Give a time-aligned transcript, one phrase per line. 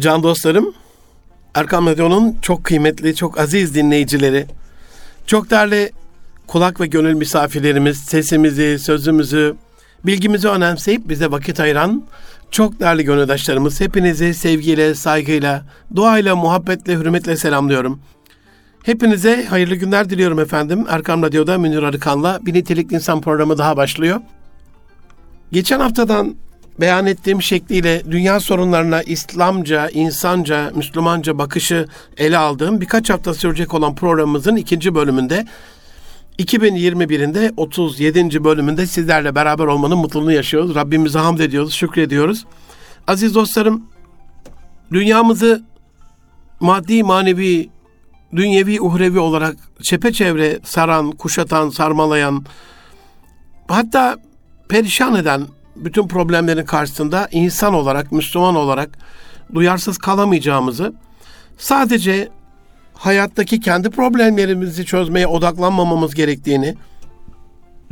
[0.00, 0.74] Can dostlarım,
[1.54, 4.46] Erkam Radyo'nun çok kıymetli, çok aziz dinleyicileri,
[5.26, 5.92] çok değerli
[6.46, 9.56] kulak ve gönül misafirlerimiz, sesimizi, sözümüzü,
[10.06, 12.04] bilgimizi önemseyip bize vakit ayıran
[12.50, 15.64] çok değerli gönüldaşlarımız, hepinizi sevgiyle, saygıyla,
[15.94, 18.00] duayla, muhabbetle, hürmetle selamlıyorum.
[18.82, 20.86] Hepinize hayırlı günler diliyorum efendim.
[20.88, 24.20] Erkam Radyo'da Münir Arıkan'la Bir Nitelikli İnsan programı daha başlıyor.
[25.52, 26.36] Geçen haftadan
[26.80, 31.86] beyan ettiğim şekliyle dünya sorunlarına İslamca, insanca, Müslümanca bakışı
[32.16, 35.46] ele aldığım birkaç hafta sürecek olan programımızın ikinci bölümünde
[36.38, 38.44] 2021'inde 37.
[38.44, 40.74] bölümünde sizlerle beraber olmanın mutluluğunu yaşıyoruz.
[40.74, 42.44] Rabbimize hamd ediyoruz, şükrediyoruz.
[43.06, 43.84] Aziz dostlarım,
[44.92, 45.64] dünyamızı
[46.60, 47.68] maddi, manevi,
[48.36, 52.44] dünyevi, uhrevi olarak çepeçevre saran, kuşatan, sarmalayan,
[53.68, 54.16] hatta
[54.68, 58.90] perişan eden bütün problemlerin karşısında insan olarak, Müslüman olarak
[59.54, 60.92] duyarsız kalamayacağımızı,
[61.58, 62.28] sadece
[62.94, 66.74] hayattaki kendi problemlerimizi çözmeye odaklanmamamız gerektiğini,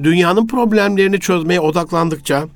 [0.03, 2.49] dünyanın problemlerini çözmeye odaklandıkça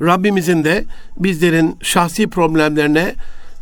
[0.00, 0.84] Rabbimizin de
[1.16, 3.14] bizlerin şahsi problemlerine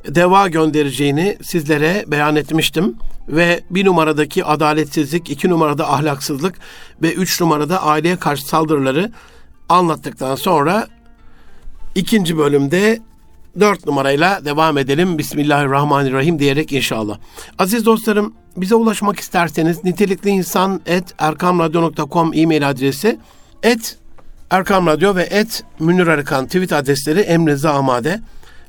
[0.09, 2.95] deva göndereceğini sizlere beyan etmiştim.
[3.29, 6.55] Ve bir numaradaki adaletsizlik, iki numarada ahlaksızlık
[7.03, 9.13] ve üç numarada aileye karşı saldırıları
[9.71, 10.89] anlattıktan sonra
[11.95, 13.01] ikinci bölümde
[13.61, 15.19] dört numarayla devam edelim.
[15.19, 17.19] Bismillahirrahmanirrahim diyerek inşallah.
[17.59, 23.19] Aziz dostlarım bize ulaşmak isterseniz nitelikli insan et erkamradyo.com e-mail adresi
[23.63, 23.97] et
[24.51, 28.21] Erkam Radyo ve et Münir Arıkan tweet adresleri emrinize amade.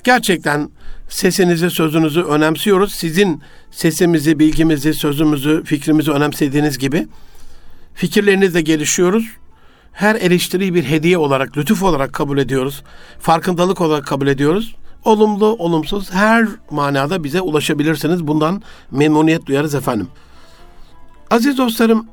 [0.04, 0.70] Gerçekten
[1.10, 2.94] sesinizi, sözünüzü önemsiyoruz.
[2.94, 3.42] Sizin
[3.72, 7.08] sesimizi, bilgimizi, sözümüzü, fikrimizi önemsediğiniz gibi
[7.94, 9.26] fikirlerinizle gelişiyoruz
[9.92, 12.84] her eleştiriyi bir hediye olarak, lütuf olarak kabul ediyoruz.
[13.20, 14.76] Farkındalık olarak kabul ediyoruz.
[15.06, 18.28] Olumlu, olumsuz her manada bize ulaşabilirsiniz.
[18.28, 18.62] Bundan
[18.92, 20.08] memnuniyet duyarız efendim.
[21.32, 22.08] Aziz dostlarım,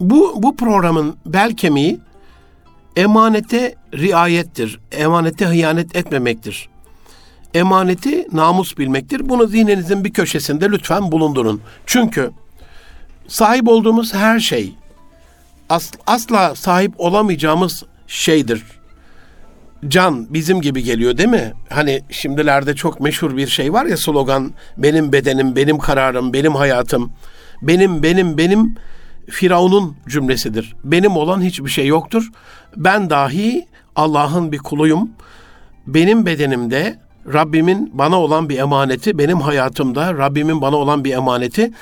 [0.00, 2.00] bu, bu programın bel kemiği
[2.96, 4.80] emanete riayettir.
[4.92, 6.68] Emanete hıyanet etmemektir.
[7.54, 9.28] Emaneti namus bilmektir.
[9.28, 11.60] Bunu zihninizin bir köşesinde lütfen bulundurun.
[11.86, 12.30] Çünkü
[13.28, 14.74] sahip olduğumuz her şey,
[15.68, 18.64] as, asla sahip olamayacağımız şeydir.
[19.88, 21.52] Can bizim gibi geliyor değil mi?
[21.68, 27.12] Hani şimdilerde çok meşhur bir şey var ya slogan benim bedenim, benim kararım, benim hayatım.
[27.62, 28.74] Benim, benim, benim
[29.30, 30.76] Firavun'un cümlesidir.
[30.84, 32.28] Benim olan hiçbir şey yoktur.
[32.76, 35.10] Ben dahi Allah'ın bir kuluyum.
[35.86, 36.98] Benim bedenimde
[37.32, 41.72] Rabbimin bana olan bir emaneti, benim hayatımda Rabbimin bana olan bir emaneti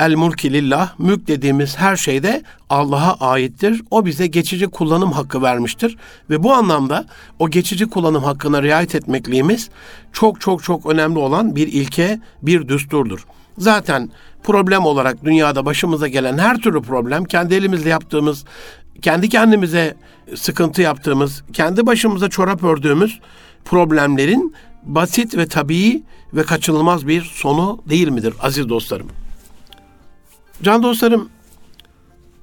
[0.00, 0.50] El mulki
[0.98, 3.82] mülk dediğimiz her şeyde Allah'a aittir.
[3.90, 5.96] O bize geçici kullanım hakkı vermiştir.
[6.30, 7.06] Ve bu anlamda
[7.38, 9.70] o geçici kullanım hakkına riayet etmekliğimiz
[10.12, 13.26] çok çok çok önemli olan bir ilke, bir düsturdur.
[13.58, 14.10] Zaten
[14.42, 18.44] problem olarak dünyada başımıza gelen her türlü problem kendi elimizle yaptığımız,
[19.02, 19.96] kendi kendimize
[20.34, 23.20] sıkıntı yaptığımız, kendi başımıza çorap ördüğümüz
[23.64, 26.02] problemlerin basit ve tabii
[26.34, 29.08] ve kaçınılmaz bir sonu değil midir aziz dostlarım?
[30.62, 31.28] Can dostlarım,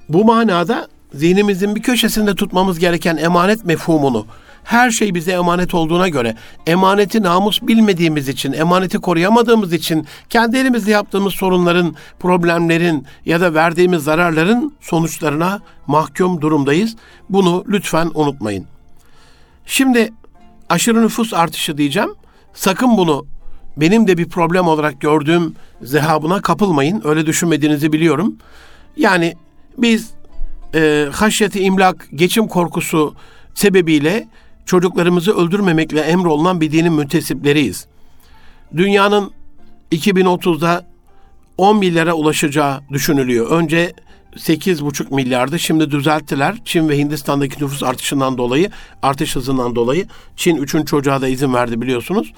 [0.09, 4.25] bu manada zihnimizin bir köşesinde tutmamız gereken emanet mefhumunu,
[4.63, 6.35] her şey bize emanet olduğuna göre,
[6.67, 14.03] emaneti namus bilmediğimiz için, emaneti koruyamadığımız için, kendi elimizle yaptığımız sorunların, problemlerin ya da verdiğimiz
[14.03, 16.95] zararların sonuçlarına mahkum durumdayız.
[17.29, 18.65] Bunu lütfen unutmayın.
[19.65, 20.13] Şimdi
[20.69, 22.09] aşırı nüfus artışı diyeceğim.
[22.53, 23.25] Sakın bunu
[23.77, 27.01] benim de bir problem olarak gördüğüm zehabına kapılmayın.
[27.05, 28.35] Öyle düşünmediğinizi biliyorum.
[28.97, 29.33] Yani
[29.77, 30.11] biz
[30.75, 33.15] e, haşyeti imlak, geçim korkusu
[33.53, 34.27] sebebiyle
[34.65, 37.87] çocuklarımızı öldürmemekle emrolunan bir dinin müntesipleriyiz.
[38.77, 39.31] Dünyanın
[39.91, 40.85] 2030'da
[41.57, 43.49] 10 milyara ulaşacağı düşünülüyor.
[43.49, 43.93] Önce
[44.35, 45.59] 8,5 milyardı.
[45.59, 46.55] Şimdi düzelttiler.
[46.65, 48.69] Çin ve Hindistan'daki nüfus artışından dolayı,
[49.01, 50.05] artış hızından dolayı
[50.35, 50.87] Çin 3.
[50.87, 52.33] çocuğa da izin verdi biliyorsunuz.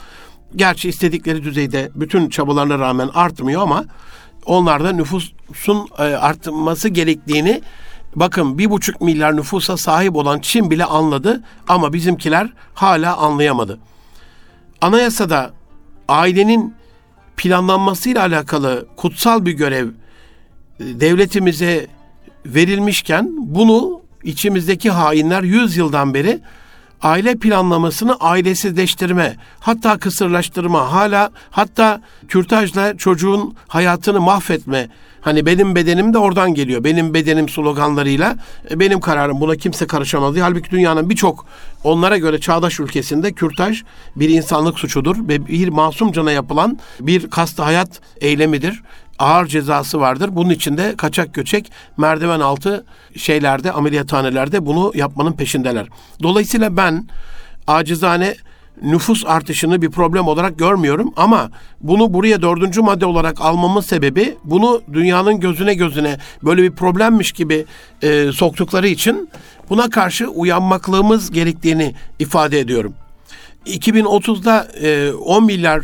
[0.55, 3.85] Gerçi istedikleri düzeyde bütün çabalarına rağmen artmıyor ama
[4.45, 7.61] onlar da nüfusun e, artması gerektiğini
[8.15, 13.79] bakın bir buçuk milyar nüfusa sahip olan Çin bile anladı ama bizimkiler hala anlayamadı.
[14.81, 15.53] Anayasada
[16.07, 16.73] ailenin
[17.37, 19.91] planlanmasıyla alakalı kutsal bir görev e,
[20.79, 21.87] devletimize
[22.45, 26.39] verilmişken bunu içimizdeki hainler 100 yıldan beri
[27.01, 34.89] aile planlamasını ailesizleştirme, hatta kısırlaştırma, hala hatta kürtajla çocuğun hayatını mahvetme.
[35.21, 36.83] Hani benim bedenim de oradan geliyor.
[36.83, 38.37] Benim bedenim sloganlarıyla
[38.71, 40.35] e, benim kararım buna kimse karışamaz.
[40.39, 41.45] Halbuki dünyanın birçok
[41.87, 43.83] onlara göre çağdaş ülkesinde kürtaj
[44.15, 48.83] bir insanlık suçudur ve bir masum cana yapılan bir kastı hayat eylemidir.
[49.19, 50.29] Ağır cezası vardır.
[50.31, 52.85] Bunun içinde kaçak göçek merdiven altı
[53.15, 55.87] şeylerde ameliyathanelerde bunu yapmanın peşindeler.
[56.23, 57.07] Dolayısıyla ben
[57.67, 58.35] acizane
[58.81, 61.51] nüfus artışını bir problem olarak görmüyorum ama
[61.81, 67.65] bunu buraya dördüncü madde olarak almamın sebebi bunu dünyanın gözüne gözüne böyle bir problemmiş gibi
[68.01, 69.29] e, soktukları için
[69.69, 72.93] buna karşı uyanmaklığımız gerektiğini ifade ediyorum.
[73.65, 75.81] 2030'da e, 10 milyar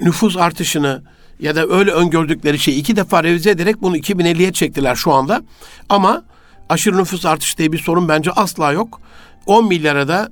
[0.00, 1.02] nüfus artışını
[1.40, 5.42] ya da öyle öngördükleri şeyi iki defa revize ederek bunu 2050'ye çektiler şu anda.
[5.88, 6.24] Ama
[6.68, 9.00] aşırı nüfus artışı diye bir sorun bence asla yok.
[9.46, 10.28] 10 milyara da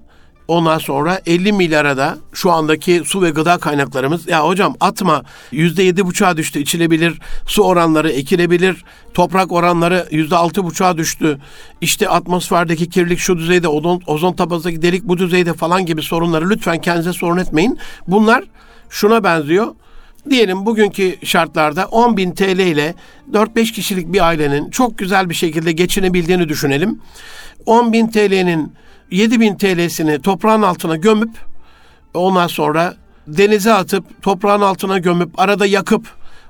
[0.48, 5.22] Ondan sonra 50 milyara da şu andaki su ve gıda kaynaklarımız ya hocam atma
[5.52, 8.84] yüzde yedi buçuğa düştü içilebilir su oranları ekilebilir
[9.14, 11.38] toprak oranları yüzde altı buçuğa düştü
[11.80, 16.80] işte atmosferdeki kirlilik şu düzeyde ozon, ozon tabakasındaki delik bu düzeyde falan gibi sorunları lütfen
[16.80, 17.78] kendinize sorun etmeyin.
[18.08, 18.44] Bunlar
[18.90, 19.74] şuna benziyor
[20.30, 22.94] diyelim bugünkü şartlarda 10 bin TL ile
[23.32, 27.00] 4-5 kişilik bir ailenin çok güzel bir şekilde geçinebildiğini düşünelim.
[27.66, 28.72] 10 bin TL'nin
[29.10, 31.30] 7 bin TL'sini toprağın altına gömüp
[32.14, 32.94] ondan sonra
[33.26, 36.06] denize atıp toprağın altına gömüp arada yakıp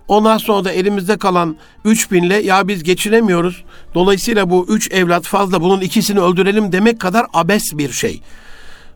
[0.08, 3.64] ondan sonra da elimizde kalan 3 binle ya biz geçinemiyoruz.
[3.94, 8.23] Dolayısıyla bu 3 evlat fazla bunun ikisini öldürelim demek kadar abes bir şey.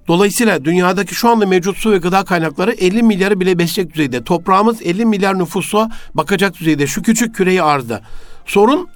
[0.09, 4.25] Dolayısıyla dünyadaki şu anda mevcut su ve gıda kaynakları 50 milyarı bile besleyecek düzeyde.
[4.25, 6.87] Toprağımız 50 milyar nüfusa bakacak düzeyde.
[6.87, 8.03] Şu küçük küreyi arzda.
[8.47, 8.89] Sorun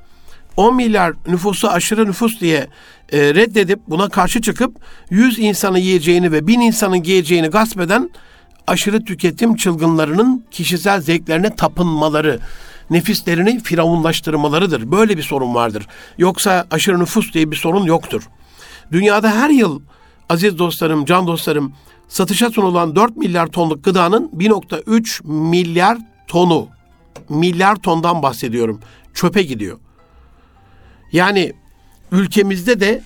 [0.56, 2.68] 10 milyar nüfusu aşırı nüfus diye
[3.12, 4.76] e, reddedip buna karşı çıkıp
[5.10, 8.10] 100 insanı yiyeceğini ve 1000 insanın giyeceğini gasp eden
[8.66, 12.40] aşırı tüketim çılgınlarının kişisel zevklerine tapınmaları,
[12.90, 14.92] nefislerini firavunlaştırmalarıdır.
[14.92, 15.86] Böyle bir sorun vardır.
[16.18, 18.22] Yoksa aşırı nüfus diye bir sorun yoktur.
[18.92, 19.80] Dünyada her yıl
[20.28, 21.72] aziz dostlarım, can dostlarım
[22.08, 26.68] satışa sunulan 4 milyar tonluk gıdanın 1.3 milyar tonu,
[27.28, 28.80] milyar tondan bahsediyorum,
[29.14, 29.78] çöpe gidiyor.
[31.14, 31.52] Yani
[32.12, 33.02] ülkemizde de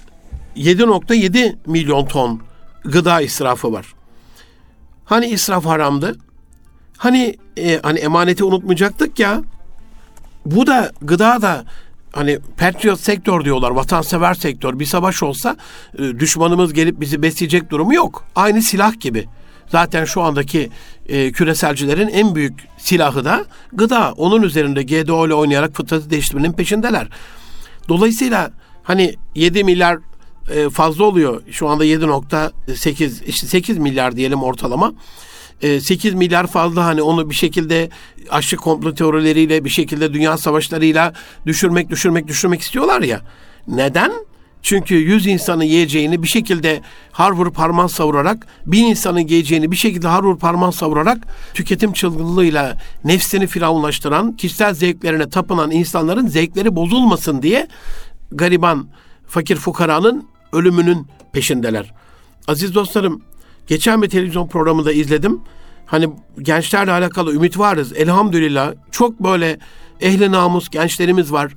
[0.56, 2.42] 7.7 milyon ton
[2.84, 3.94] gıda israfı var.
[5.04, 6.16] Hani israf haramdı?
[6.96, 9.42] Hani e, hani emaneti unutmayacaktık ya.
[10.46, 11.64] Bu da gıda da
[12.12, 14.78] hani patriot sektör diyorlar, vatansever sektör.
[14.78, 15.56] Bir savaş olsa
[15.98, 18.24] e, düşmanımız gelip bizi besleyecek durumu yok.
[18.34, 19.26] Aynı silah gibi.
[19.68, 20.70] Zaten şu andaki
[21.08, 24.12] e, küreselcilerin en büyük silahı da gıda.
[24.16, 27.08] Onun üzerinde GDO ile oynayarak fıtratı değiştirmenin peşindeler.
[27.88, 28.50] Dolayısıyla
[28.82, 29.98] hani 7 milyar
[30.54, 31.42] e, fazla oluyor.
[31.50, 34.92] Şu anda 7.8 işte 8 milyar diyelim ortalama.
[35.60, 37.90] 8 e, milyar fazla hani onu bir şekilde
[38.30, 41.12] aşı komplo teorileriyle bir şekilde dünya savaşlarıyla
[41.46, 43.20] düşürmek düşürmek düşürmek istiyorlar ya.
[43.68, 44.12] Neden?
[44.62, 46.80] Çünkü 100 insanın yiyeceğini bir şekilde
[47.12, 51.18] har vurup parman savurarak, bin insanın yiyeceğini bir şekilde har vurup parman savurarak
[51.54, 57.68] tüketim çılgınlığıyla nefsini firavunlaştıran, kişisel zevklerine tapınan insanların zevkleri bozulmasın diye
[58.32, 58.88] gariban,
[59.26, 61.92] fakir fukaranın ölümünün peşindeler.
[62.48, 63.22] Aziz dostlarım,
[63.66, 65.40] geçen bir televizyon programında izledim.
[65.86, 66.08] Hani
[66.42, 67.92] gençlerle alakalı ümit varız.
[67.92, 69.58] Elhamdülillah çok böyle
[70.00, 71.52] ehli namus gençlerimiz var.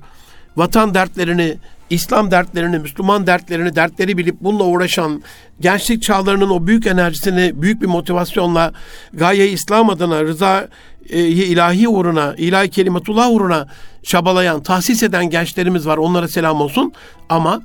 [0.56, 1.56] Vatan dertlerini,
[1.90, 5.22] İslam dertlerini, Müslüman dertlerini, dertleri bilip bununla uğraşan,
[5.60, 8.72] gençlik çağlarının o büyük enerjisini büyük bir motivasyonla
[9.12, 10.68] gaye İslam adına, rıza
[11.10, 13.66] e, ilahi uğruna, ilahi kelimetullah uğruna
[14.02, 15.96] çabalayan, tahsis eden gençlerimiz var.
[15.96, 16.92] Onlara selam olsun.
[17.28, 17.62] Ama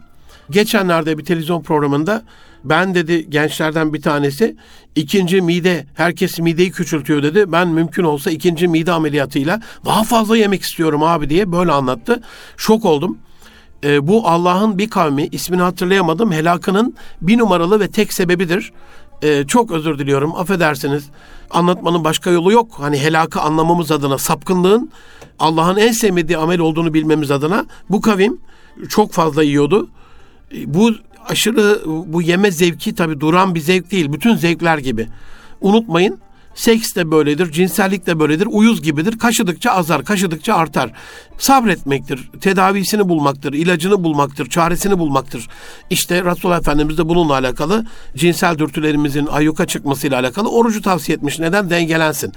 [0.50, 2.24] geçenlerde bir televizyon programında
[2.64, 4.56] ben dedi gençlerden bir tanesi
[4.96, 7.52] ikinci mide herkes mideyi küçültüyor dedi.
[7.52, 12.22] Ben mümkün olsa ikinci mide ameliyatıyla daha fazla yemek istiyorum abi diye böyle anlattı.
[12.58, 13.18] Şok oldum
[13.84, 18.72] e, bu Allah'ın bir kavmi ismini hatırlayamadım helakının bir numaralı ve tek sebebidir.
[19.22, 21.06] E, çok özür diliyorum affedersiniz
[21.50, 22.72] anlatmanın başka yolu yok.
[22.78, 24.92] Hani helakı anlamamız adına sapkınlığın
[25.40, 28.38] Allah'ın en sevmediği amel olduğunu bilmemiz adına bu kavim
[28.90, 29.90] çok fazla yiyordu.
[30.56, 30.92] E, bu
[31.30, 34.14] aşırı bu yeme zevki tabi duran bir zevk değil.
[34.14, 35.08] Bütün zevkler gibi.
[35.62, 36.20] Unutmayın
[36.58, 39.20] Seks de böyledir, cinsellik de böyledir, uyuz gibidir.
[39.20, 40.92] Kaşıdıkça azar, kaşıdıkça artar.
[41.38, 45.48] Sabretmektir, tedavisini bulmaktır, ilacını bulmaktır, çaresini bulmaktır.
[45.90, 51.40] İşte Resulullah Efendimiz de bununla alakalı cinsel dürtülerimizin ayyuka çıkmasıyla alakalı orucu tavsiye etmiş.
[51.40, 51.70] Neden?
[51.70, 52.34] Dengelensin.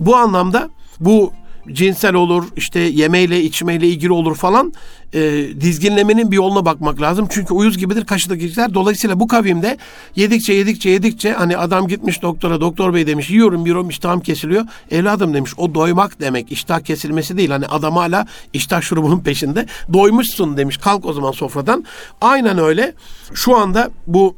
[0.00, 0.68] Bu anlamda
[1.00, 1.32] bu
[1.72, 4.72] cinsel olur, işte yemeyle içmeyle ilgili olur falan
[5.14, 7.26] e, dizginlemenin bir yoluna bakmak lazım.
[7.30, 8.74] Çünkü uyuz gibidir kaşıdık kişiler.
[8.74, 9.76] Dolayısıyla bu kavimde
[10.16, 14.64] yedikçe yedikçe yedikçe hani adam gitmiş doktora, doktor bey demiş yiyorum yiyorum iştahım kesiliyor.
[14.90, 17.50] Evladım demiş o doymak demek iştah kesilmesi değil.
[17.50, 19.66] Hani adam hala iştah şurubunun peşinde.
[19.92, 21.84] Doymuşsun demiş kalk o zaman sofradan.
[22.20, 22.94] Aynen öyle.
[23.34, 24.36] Şu anda bu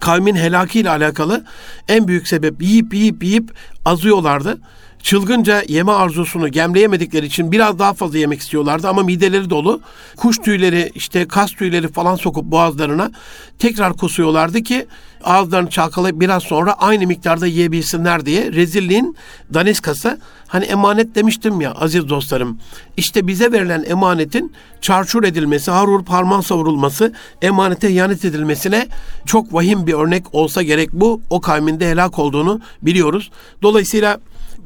[0.00, 1.44] kavmin helakıyla alakalı
[1.88, 3.50] en büyük sebep yiyip yiyip yiyip
[3.84, 4.58] azıyorlardı
[5.06, 9.80] çılgınca yeme arzusunu gemleyemedikleri için biraz daha fazla yemek istiyorlardı ama mideleri dolu.
[10.16, 13.10] Kuş tüyleri işte kas tüyleri falan sokup boğazlarına
[13.58, 14.86] tekrar kusuyorlardı ki
[15.24, 19.16] ağızlarını çalkalayıp biraz sonra aynı miktarda yiyebilsinler diye rezilliğin
[19.54, 20.20] daniskası.
[20.46, 22.58] Hani emanet demiştim ya aziz dostlarım.
[22.96, 28.88] İşte bize verilen emanetin çarçur edilmesi, harur parmağın savurulması, emanete ihanet edilmesine
[29.26, 31.20] çok vahim bir örnek olsa gerek bu.
[31.30, 33.30] O kavminde helak olduğunu biliyoruz.
[33.62, 34.18] Dolayısıyla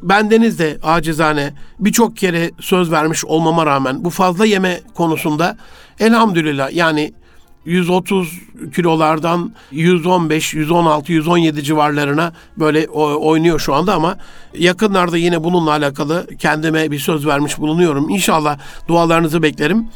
[0.02, 5.56] bendeniz de acizane birçok kere söz vermiş olmama rağmen bu fazla yeme konusunda
[6.00, 7.12] elhamdülillah yani
[7.64, 8.38] 130
[8.74, 14.16] kilolardan 115, 116, 117 civarlarına böyle oynuyor şu anda ama
[14.58, 18.08] yakınlarda yine bununla alakalı kendime bir söz vermiş bulunuyorum.
[18.08, 19.88] İnşallah dualarınızı beklerim.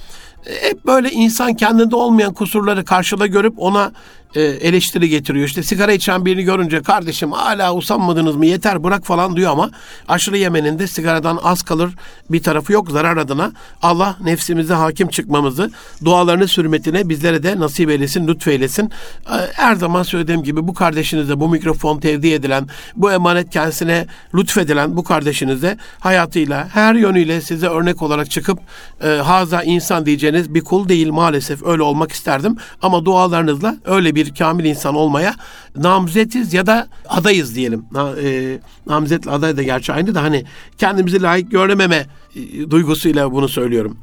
[0.60, 3.92] Hep böyle insan kendinde olmayan kusurları karşıda görüp ona
[4.34, 5.46] e, eleştiri getiriyor.
[5.46, 9.70] İşte sigara içen birini görünce kardeşim hala usanmadınız mı yeter bırak falan diyor ama
[10.08, 11.94] aşırı yemenin de sigaradan az kalır
[12.30, 13.52] bir tarafı yok zarar adına.
[13.82, 15.70] Allah nefsimize hakim çıkmamızı
[16.04, 18.90] dualarını sürmetine bizlere de nasip eylesin, lütfeylesin.
[19.26, 24.96] E, her zaman söylediğim gibi bu kardeşinize bu mikrofon tevdi edilen, bu emanet kendisine lütfedilen
[24.96, 28.58] bu kardeşinize hayatıyla her yönüyle size örnek olarak çıkıp
[29.04, 32.56] e, haza insan diyeceğiniz bir kul değil maalesef öyle olmak isterdim.
[32.82, 35.34] Ama dualarınızla öyle bir bir kamil insan olmaya
[35.76, 37.84] namzetiz ya da adayız diyelim.
[38.24, 40.44] E, namzetle aday da gerçi aynı da hani
[40.78, 43.96] kendimizi layık görememe e, duygusuyla bunu söylüyorum.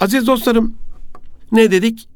[0.00, 0.74] Aziz dostlarım
[1.52, 2.08] ne dedik?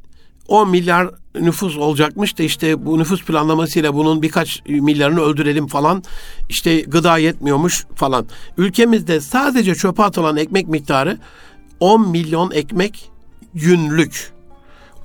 [0.48, 6.02] 10 milyar nüfus olacakmış da işte bu nüfus planlamasıyla bunun birkaç milyarını öldürelim falan.
[6.48, 8.26] İşte gıda yetmiyormuş falan.
[8.56, 11.18] Ülkemizde sadece çöpe atılan ekmek miktarı
[11.80, 13.10] 10 milyon ekmek
[13.54, 14.37] günlük.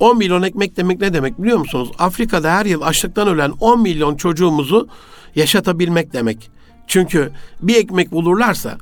[0.00, 1.90] 10 milyon ekmek demek ne demek biliyor musunuz?
[1.98, 4.88] Afrika'da her yıl açlıktan ölen 10 milyon çocuğumuzu
[5.34, 6.50] yaşatabilmek demek.
[6.86, 7.30] Çünkü
[7.62, 8.78] bir ekmek bulurlarsa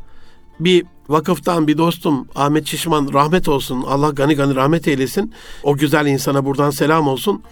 [0.61, 3.85] bir vakıftan bir dostum Ahmet Şişman rahmet olsun.
[3.87, 5.33] Allah gani gani rahmet eylesin.
[5.63, 7.43] O güzel insana buradan selam olsun.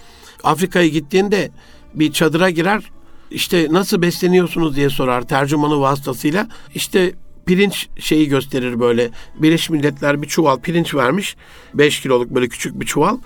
[0.45, 1.51] Afrika'ya gittiğinde
[1.95, 2.83] bir çadıra girer.
[3.31, 6.49] İşte nasıl besleniyorsunuz diye sorar tercümanı vasıtasıyla.
[6.75, 7.13] İşte
[7.47, 9.11] pirinç şeyi gösterir böyle.
[9.39, 11.37] Birleşmiş Milletler bir çuval pirinç vermiş.
[11.75, 13.17] 5 kiloluk böyle küçük bir çuval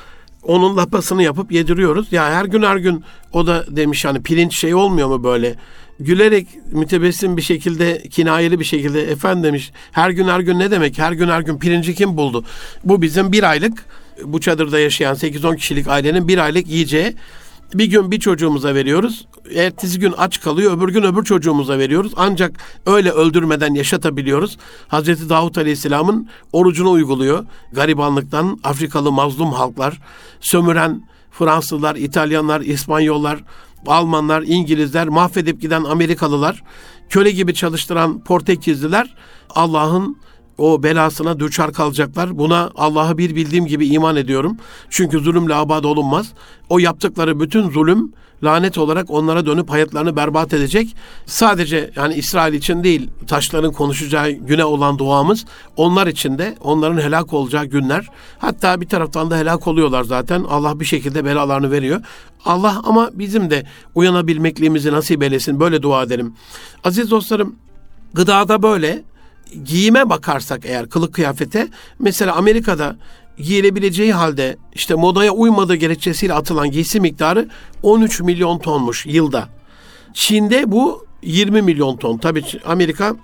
[0.44, 2.12] onun lapasını yapıp yediriyoruz.
[2.12, 5.54] Ya her gün her gün o da demiş hani pirinç şey olmuyor mu böyle?
[6.00, 10.98] Gülerek mütebessim bir şekilde kinayeli bir şekilde efendim demiş her gün her gün ne demek
[10.98, 12.44] her gün her gün pirinci kim buldu?
[12.84, 13.84] Bu bizim bir aylık
[14.24, 17.14] bu çadırda yaşayan 8-10 kişilik ailenin bir aylık yiyeceği
[17.74, 19.26] bir gün bir çocuğumuza veriyoruz.
[19.54, 22.12] Ertesi gün aç kalıyor, öbür gün öbür çocuğumuza veriyoruz.
[22.16, 22.52] Ancak
[22.86, 24.58] öyle öldürmeden yaşatabiliyoruz.
[24.88, 27.46] Hazreti Davut Aleyhisselam'ın orucunu uyguluyor.
[27.72, 30.00] Garibanlıktan Afrikalı mazlum halklar,
[30.40, 33.40] sömüren Fransızlar, İtalyanlar, İspanyollar,
[33.86, 36.62] Almanlar, İngilizler, mahvedip giden Amerikalılar,
[37.08, 39.16] köle gibi çalıştıran Portekizliler
[39.50, 40.16] Allah'ın
[40.58, 42.38] o belasına düçar kalacaklar.
[42.38, 44.56] Buna Allah'ı bir bildiğim gibi iman ediyorum.
[44.90, 46.32] Çünkü zulümle abad olunmaz.
[46.68, 48.12] O yaptıkları bütün zulüm
[48.44, 50.96] lanet olarak onlara dönüp hayatlarını berbat edecek.
[51.26, 55.44] Sadece yani İsrail için değil taşların konuşacağı güne olan duamız
[55.76, 58.08] onlar için de onların helak olacağı günler.
[58.38, 60.44] Hatta bir taraftan da helak oluyorlar zaten.
[60.48, 62.00] Allah bir şekilde belalarını veriyor.
[62.44, 65.60] Allah ama bizim de uyanabilmekliğimizi nasip eylesin.
[65.60, 66.34] Böyle dua edelim.
[66.84, 67.56] Aziz dostlarım
[68.14, 69.04] gıdada böyle
[69.64, 71.68] giyime bakarsak eğer kılık kıyafete
[71.98, 72.96] mesela Amerika'da
[73.38, 77.48] giyilebileceği halde işte modaya uymadığı gerekçesiyle atılan giysi miktarı
[77.82, 79.48] 13 milyon tonmuş yılda.
[80.14, 82.18] Çin'de bu 20 milyon ton.
[82.18, 83.16] Tabii Amerika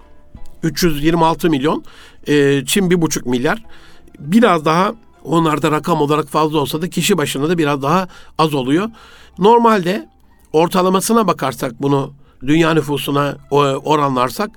[0.63, 1.85] 326 milyon,
[2.27, 3.65] e, Çin 1,5 milyar.
[4.19, 4.95] Biraz daha
[5.25, 8.09] onlarda rakam olarak fazla olsa da kişi başına da biraz daha
[8.39, 8.91] az oluyor.
[9.39, 10.09] Normalde
[10.53, 12.13] ortalamasına bakarsak bunu
[12.47, 13.37] dünya nüfusuna
[13.85, 14.51] oranlarsak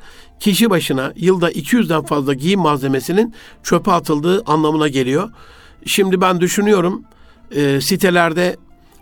[0.44, 3.34] kişi başına yılda 200'den fazla giyim malzemesinin
[3.64, 5.30] çöpe atıldığı anlamına geliyor.
[5.86, 7.04] Şimdi ben düşünüyorum
[7.52, 8.58] e, sitelerde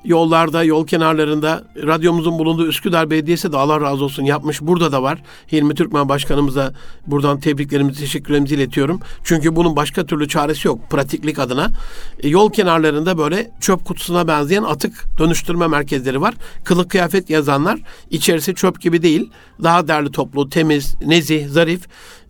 [0.05, 4.61] yollarda, yol kenarlarında radyomuzun bulunduğu Üsküdar Belediyesi de Allah razı olsun yapmış.
[4.61, 5.21] Burada da var.
[5.51, 6.73] Hilmi Türkmen Başkanımıza
[7.07, 8.99] buradan tebriklerimizi, teşekkürlerimizi iletiyorum.
[9.23, 11.71] Çünkü bunun başka türlü çaresi yok pratiklik adına.
[12.19, 16.33] E, yol kenarlarında böyle çöp kutusuna benzeyen atık dönüştürme merkezleri var.
[16.63, 17.79] Kılık kıyafet yazanlar
[18.09, 19.29] içerisi çöp gibi değil.
[19.63, 21.81] Daha derli toplu, temiz, nezih, zarif,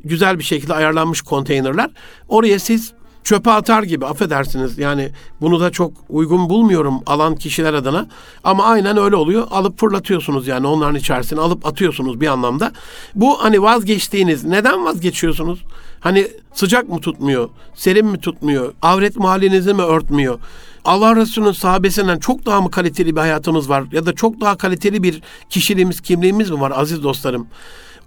[0.03, 1.89] güzel bir şekilde ayarlanmış konteynerler.
[2.27, 4.77] Oraya siz çöpe atar gibi affedersiniz.
[4.77, 5.09] Yani
[5.41, 8.07] bunu da çok uygun bulmuyorum alan kişiler adına.
[8.43, 9.47] Ama aynen öyle oluyor.
[9.51, 12.71] Alıp fırlatıyorsunuz yani onların içerisine alıp atıyorsunuz bir anlamda.
[13.15, 15.59] Bu hani vazgeçtiğiniz neden vazgeçiyorsunuz?
[15.99, 17.49] Hani sıcak mı tutmuyor?
[17.75, 18.73] Serin mi tutmuyor?
[18.81, 20.39] Avret mahallinizi mi örtmüyor?
[20.85, 23.83] Allah Resulü'nün sahabesinden çok daha mı kaliteli bir hayatımız var?
[23.91, 27.47] Ya da çok daha kaliteli bir kişiliğimiz, kimliğimiz mi var aziz dostlarım?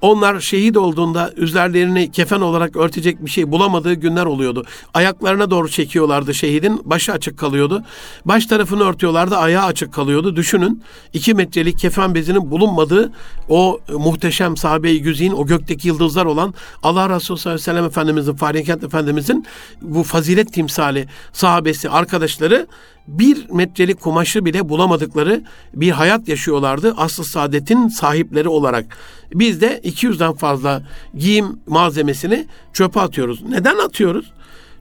[0.05, 4.65] Onlar şehit olduğunda üzerlerini kefen olarak örtecek bir şey bulamadığı günler oluyordu.
[4.95, 7.85] Ayaklarına doğru çekiyorlardı şehidin, başı açık kalıyordu.
[8.25, 10.37] Baş tarafını örtüyorlardı, ayağı açık kalıyordu.
[10.37, 10.83] Düşünün
[11.13, 13.13] iki metrelik kefen bezinin bulunmadığı
[13.49, 18.35] o muhteşem sahabe-i güzin, o gökteki yıldızlar olan Allah Resulü sallallahu aleyhi ve sellem Efendimizin,
[18.35, 19.47] Fahri Efendimizin
[19.83, 22.67] bu fazilet timsali sahabesi, arkadaşları
[23.09, 25.43] bir metrelik kumaşı bile bulamadıkları
[25.75, 28.99] bir hayat yaşıyorlardı asıl saadetin sahipleri olarak.
[29.35, 30.83] Biz de 200'den fazla
[31.15, 33.43] giyim malzemesini çöpe atıyoruz.
[33.43, 34.33] Neden atıyoruz?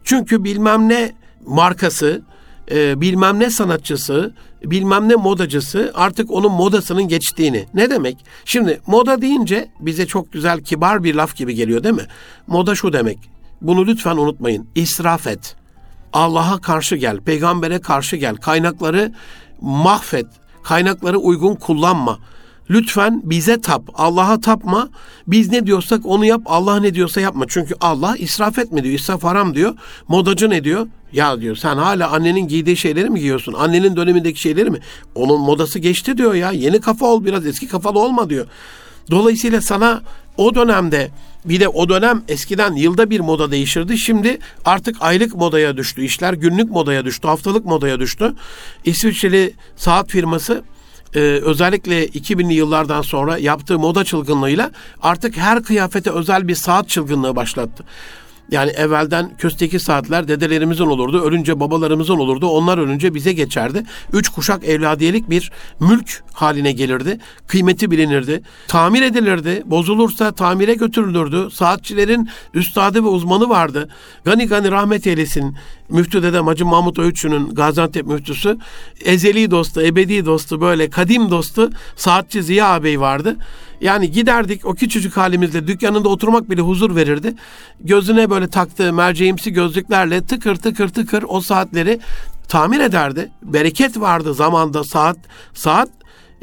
[0.04, 1.12] Çünkü bilmem ne
[1.46, 2.22] markası,
[2.72, 7.66] e, bilmem ne sanatçısı, bilmem ne modacısı artık onun modasının geçtiğini.
[7.74, 8.18] Ne demek?
[8.46, 12.08] Şimdi moda deyince bize çok güzel kibar bir laf gibi geliyor değil mi?
[12.48, 13.18] Moda şu demek.
[13.62, 14.68] Bunu lütfen unutmayın.
[14.76, 15.56] İsraf et.
[16.14, 19.12] Allah'a karşı gel, peygambere karşı gel, kaynakları
[19.62, 20.28] mahvet,
[20.64, 22.20] kaynakları uygun kullanma.
[22.70, 24.90] Lütfen bize tap, Allah'a tapma.
[25.28, 27.46] Biz ne diyorsak onu yap, Allah ne diyorsa yapma.
[27.48, 29.74] Çünkü Allah israf etme diyor, israf haram diyor.
[30.08, 30.88] Modacı ne diyor?
[31.14, 33.54] Ya diyor sen hala annenin giydiği şeyleri mi giyiyorsun?
[33.54, 34.80] Annenin dönemindeki şeyleri mi?
[35.16, 36.52] Onun modası geçti diyor ya.
[36.52, 38.48] Yeni kafa ol biraz, eski kafalı olma diyor.
[39.12, 40.02] Dolayısıyla sana
[40.38, 41.12] o dönemde
[41.46, 43.98] bir de o dönem eskiden yılda bir moda değişirdi.
[43.98, 46.04] Şimdi artık aylık modaya düştü.
[46.04, 48.34] İşler günlük modaya düştü, haftalık modaya düştü.
[48.86, 50.64] İsviçreli saat firması
[51.16, 54.72] e, özellikle 2000'li yıllardan sonra yaptığı moda çılgınlığıyla
[55.02, 57.84] artık her kıyafete özel bir saat çılgınlığı başlattı.
[58.52, 61.24] Yani evvelden kösteki saatler dedelerimizin olurdu.
[61.24, 62.48] Ölünce babalarımızın olurdu.
[62.48, 63.84] Onlar ölünce bize geçerdi.
[64.14, 67.20] Üç kuşak evladiyelik bir mülk haline gelirdi.
[67.48, 68.42] Kıymeti bilinirdi.
[68.68, 69.64] Tamir edilirdi.
[69.66, 71.48] Bozulursa tamire götürülürdü.
[71.52, 73.90] Saatçilerin üstadı ve uzmanı vardı.
[74.24, 75.58] Gani Gani rahmet eylesin.
[75.94, 78.58] Müftü Dedem Hacı Mahmut Öğütçü'nün Gaziantep müftüsü.
[79.06, 83.38] Ezeli dostu, ebedi dostu, böyle kadim dostu saatçi Ziya ağabey vardı.
[83.82, 87.36] Yani giderdik o küçücük halimizde dükkanında oturmak bile huzur verirdi.
[87.80, 92.00] Gözüne böyle taktığı merceğimsi gözlüklerle tıkır tıkır tıkır o saatleri
[92.48, 93.32] tamir ederdi.
[93.44, 95.18] Bereket vardı zamanda saat
[95.54, 95.90] saat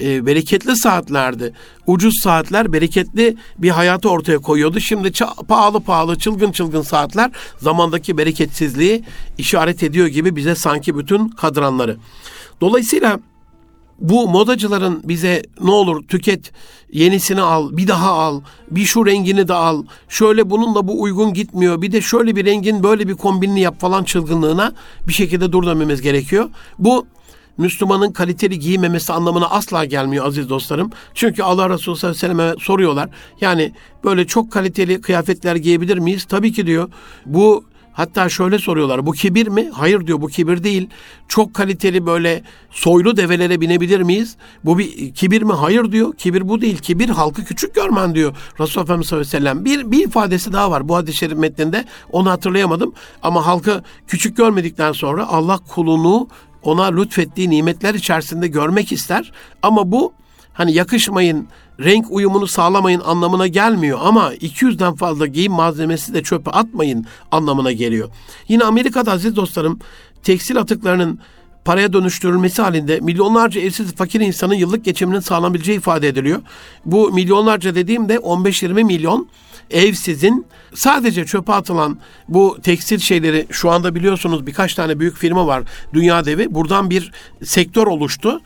[0.00, 1.52] e, bereketli saatlerdi.
[1.86, 4.80] Ucuz saatler bereketli bir hayatı ortaya koyuyordu.
[4.80, 5.12] Şimdi
[5.48, 9.04] pahalı pahalı çılgın çılgın saatler zamandaki bereketsizliği
[9.38, 11.96] işaret ediyor gibi bize sanki bütün kadranları.
[12.60, 13.20] Dolayısıyla
[14.00, 16.52] bu modacıların bize ne olur tüket,
[16.92, 21.82] yenisini al, bir daha al, bir şu rengini de al, şöyle bununla bu uygun gitmiyor,
[21.82, 24.72] bir de şöyle bir rengin böyle bir kombinini yap falan çılgınlığına
[25.08, 26.50] bir şekilde dur dememiz gerekiyor.
[26.78, 27.06] Bu
[27.58, 30.90] Müslümanın kaliteli giymemesi anlamına asla gelmiyor aziz dostlarım.
[31.14, 33.10] Çünkü Allah Resulü sallallahu aleyhi ve selleme soruyorlar.
[33.40, 33.72] Yani
[34.04, 36.24] böyle çok kaliteli kıyafetler giyebilir miyiz?
[36.24, 36.88] Tabii ki diyor.
[37.26, 39.70] Bu Hatta şöyle soruyorlar bu kibir mi?
[39.72, 40.88] Hayır diyor bu kibir değil.
[41.28, 44.36] Çok kaliteli böyle soylu develere binebilir miyiz?
[44.64, 45.52] Bu bir kibir mi?
[45.52, 46.16] Hayır diyor.
[46.16, 46.78] Kibir bu değil.
[46.78, 49.64] Kibir halkı küçük görmen diyor Resulullah Efendimiz sallallahu aleyhi ve sellem.
[49.64, 51.84] Bir, bir ifadesi daha var bu hadis-i şerif metninde.
[52.12, 52.92] Onu hatırlayamadım.
[53.22, 56.28] Ama halkı küçük görmedikten sonra Allah kulunu
[56.62, 59.32] ona lütfettiği nimetler içerisinde görmek ister.
[59.62, 60.12] Ama bu
[60.52, 61.48] hani yakışmayın,
[61.80, 68.08] renk uyumunu sağlamayın anlamına gelmiyor ama 200'den fazla giyim malzemesi de çöpe atmayın anlamına geliyor.
[68.48, 69.78] Yine Amerika'da aziz dostlarım
[70.22, 71.20] tekstil atıklarının
[71.64, 76.40] paraya dönüştürülmesi halinde milyonlarca evsiz fakir insanın yıllık geçiminin sağlanabileceği ifade ediliyor.
[76.84, 79.28] Bu milyonlarca dediğimde 15-20 milyon
[79.70, 85.62] evsizin sadece çöpe atılan bu tekstil şeyleri şu anda biliyorsunuz birkaç tane büyük firma var
[85.92, 86.54] dünya devi.
[86.54, 87.12] Buradan bir
[87.44, 88.40] sektör oluştu.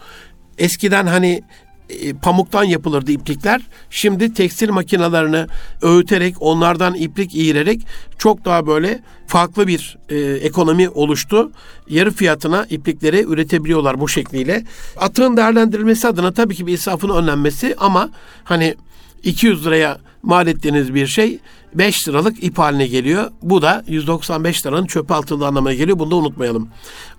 [0.58, 1.42] Eskiden hani
[1.88, 3.60] e, pamuktan yapılırdı iplikler.
[3.90, 5.46] Şimdi tekstil makinalarını
[5.82, 7.86] öğüterek, onlardan iplik iğirerek
[8.18, 11.52] çok daha böyle farklı bir e, ekonomi oluştu.
[11.88, 14.64] Yarı fiyatına iplikleri üretebiliyorlar bu şekliyle.
[14.96, 18.10] Atığın değerlendirilmesi adına tabii ki bir israfın önlenmesi ama
[18.44, 18.74] hani
[19.24, 21.38] 200 liraya mal ettiğiniz bir şey
[21.74, 23.30] 5 liralık ip haline geliyor.
[23.42, 25.98] Bu da 195 liranın çöpe atıldığı anlamına geliyor.
[25.98, 26.68] Bunu da unutmayalım.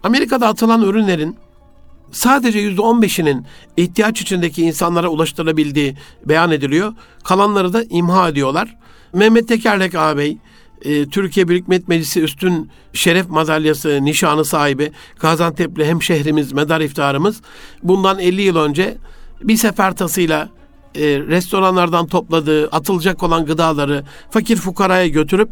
[0.03, 1.37] Amerika'da atılan ürünlerin
[2.11, 3.45] sadece yüzde 15'inin
[3.77, 6.93] ihtiyaç içindeki insanlara ulaştırılabildiği beyan ediliyor.
[7.23, 8.77] Kalanları da imha ediyorlar.
[9.13, 10.37] Mehmet Tekerlek ağabey,
[10.81, 17.41] e, Türkiye Büyük Millet Meclisi üstün şeref madalyası nişanı sahibi Gaziantep'li hemşehrimiz, medar iftarımız
[17.83, 18.97] bundan 50 yıl önce
[19.41, 20.49] bir sefer tasıyla
[20.95, 25.49] e, restoranlardan topladığı atılacak olan gıdaları fakir fukaraya götürüp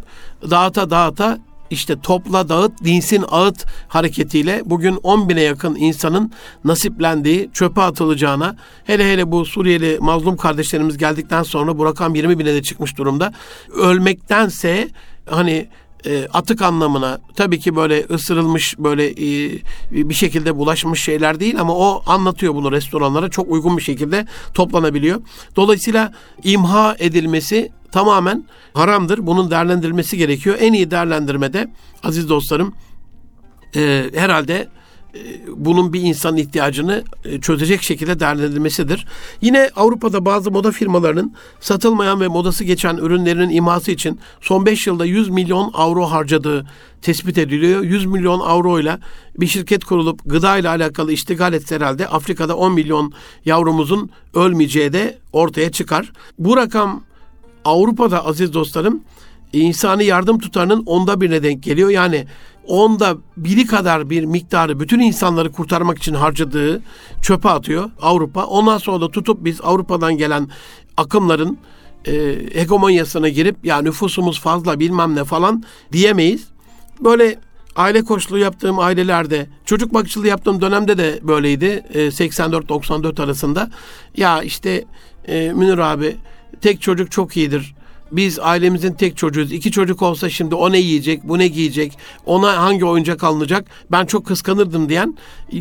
[0.49, 1.37] dağıta dağıta
[1.69, 6.31] işte topla dağıt, dinsin ağıt hareketiyle bugün 10 bine yakın insanın
[6.65, 12.53] nasiplendiği, çöpe atılacağına, hele hele bu Suriyeli mazlum kardeşlerimiz geldikten sonra bu rakam 20 bine
[12.53, 13.33] de çıkmış durumda.
[13.75, 14.89] Ölmektense
[15.29, 15.67] hani
[16.05, 19.59] e, atık anlamına tabii ki böyle ısırılmış böyle e,
[19.91, 25.21] bir şekilde bulaşmış şeyler değil ama o anlatıyor bunu restoranlara çok uygun bir şekilde toplanabiliyor.
[25.55, 26.13] Dolayısıyla
[26.43, 29.27] imha edilmesi tamamen haramdır.
[29.27, 30.57] Bunun değerlendirilmesi gerekiyor.
[30.59, 31.71] En iyi değerlendirmede
[32.03, 32.73] aziz dostlarım
[33.75, 34.67] e, herhalde
[35.55, 39.05] bunun bir insanın ihtiyacını e, çözecek şekilde değerlendirilmesidir.
[39.41, 45.05] Yine Avrupa'da bazı moda firmalarının satılmayan ve modası geçen ürünlerinin imhası için son 5 yılda
[45.05, 46.65] 100 milyon avro harcadığı
[47.01, 47.83] tespit ediliyor.
[47.83, 48.97] 100 milyon avro ile
[49.37, 53.13] bir şirket kurulup gıda ile alakalı iştigal etse herhalde Afrika'da 10 milyon
[53.45, 56.11] yavrumuzun ölmeyeceği de ortaya çıkar.
[56.39, 57.03] Bu rakam
[57.65, 59.03] Avrupa'da aziz dostlarım
[59.53, 61.89] insani yardım tutarının onda birine denk geliyor.
[61.89, 62.25] Yani
[62.67, 66.81] onda biri kadar bir miktarı bütün insanları kurtarmak için harcadığı
[67.21, 68.45] çöpe atıyor Avrupa.
[68.45, 70.47] Ondan sonra da tutup biz Avrupa'dan gelen
[70.97, 71.57] akımların
[72.07, 72.13] e,
[72.53, 76.47] hegemonyasına girip ya nüfusumuz fazla bilmem ne falan diyemeyiz.
[76.99, 77.39] Böyle
[77.75, 81.85] aile koçluğu yaptığım ailelerde, çocuk bakıcılığı yaptığım dönemde de böyleydi.
[81.93, 83.71] E, 84-94 arasında.
[84.17, 84.85] Ya işte
[85.27, 86.15] e, Münir abi
[86.61, 87.75] tek çocuk çok iyidir
[88.13, 89.51] biz ailemizin tek çocuğuyuz.
[89.51, 94.05] İki çocuk olsa şimdi o ne yiyecek, bu ne giyecek, ona hangi oyuncak alınacak ben
[94.05, 95.17] çok kıskanırdım diyen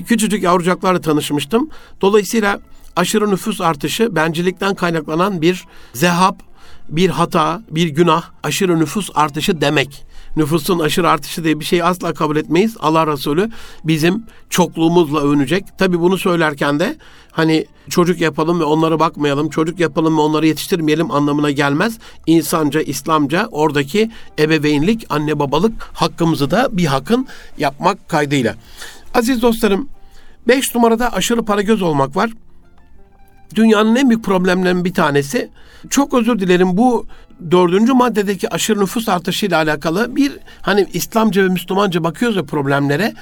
[0.06, 1.70] küçücük yavrucaklarla tanışmıştım.
[2.00, 2.60] Dolayısıyla
[2.96, 6.42] aşırı nüfus artışı bencillikten kaynaklanan bir zehap,
[6.88, 10.04] bir hata, bir günah, aşırı nüfus artışı demek
[10.36, 12.76] nüfusun aşırı artışı diye bir şey asla kabul etmeyiz.
[12.80, 13.50] Allah Resulü
[13.84, 15.64] bizim çokluğumuzla övünecek.
[15.78, 16.96] Tabi bunu söylerken de
[17.30, 21.98] hani çocuk yapalım ve onlara bakmayalım, çocuk yapalım ve onları yetiştirmeyelim anlamına gelmez.
[22.26, 27.26] İnsanca, İslamca oradaki ebeveynlik, anne babalık hakkımızı da bir hakkın
[27.58, 28.54] yapmak kaydıyla.
[29.14, 29.88] Aziz dostlarım,
[30.48, 32.30] beş numarada aşırı para göz olmak var
[33.54, 35.50] dünyanın en büyük problemlerinden bir tanesi.
[35.90, 37.06] Çok özür dilerim bu
[37.50, 43.14] dördüncü maddedeki aşırı nüfus artışıyla alakalı bir hani İslamca ve Müslümanca bakıyoruz ya problemlere.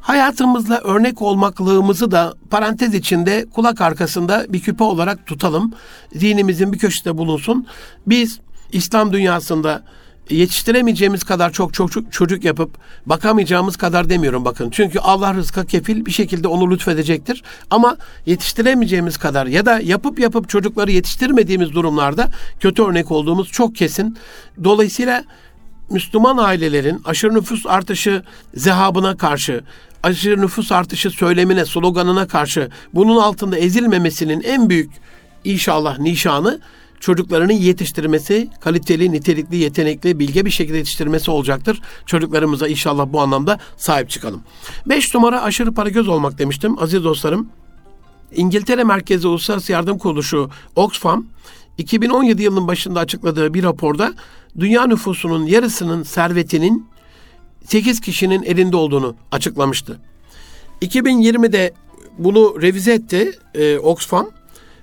[0.00, 5.72] Hayatımızla örnek olmaklığımızı da parantez içinde kulak arkasında bir küpe olarak tutalım.
[6.20, 7.66] Dinimizin bir köşede bulunsun.
[8.06, 8.40] Biz
[8.72, 9.82] İslam dünyasında
[10.30, 12.70] yetiştiremeyeceğimiz kadar çok çok çocuk yapıp
[13.06, 14.70] bakamayacağımız kadar demiyorum bakın.
[14.70, 17.42] Çünkü Allah rızka kefil bir şekilde onu lütfedecektir.
[17.70, 22.28] Ama yetiştiremeyeceğimiz kadar ya da yapıp yapıp çocukları yetiştirmediğimiz durumlarda
[22.60, 24.16] kötü örnek olduğumuz çok kesin.
[24.64, 25.24] Dolayısıyla
[25.90, 28.22] Müslüman ailelerin aşırı nüfus artışı
[28.54, 29.64] zehabına karşı,
[30.02, 34.90] aşırı nüfus artışı söylemine, sloganına karşı bunun altında ezilmemesinin en büyük
[35.44, 36.60] inşallah nişanı
[37.04, 41.80] çocuklarını yetiştirmesi, kaliteli, nitelikli, yetenekli, bilge bir şekilde yetiştirmesi olacaktır.
[42.06, 44.42] Çocuklarımıza inşallah bu anlamda sahip çıkalım.
[44.86, 47.48] Beş numara aşırı para göz olmak demiştim aziz dostlarım.
[48.34, 51.26] İngiltere merkezi Uluslararası Yardım Kuruluşu Oxfam
[51.78, 54.14] 2017 yılının başında açıkladığı bir raporda
[54.58, 56.86] dünya nüfusunun yarısının servetinin
[57.64, 60.00] 8 kişinin elinde olduğunu açıklamıştı.
[60.82, 61.74] 2020'de
[62.18, 64.30] bunu revize etti e, Oxfam.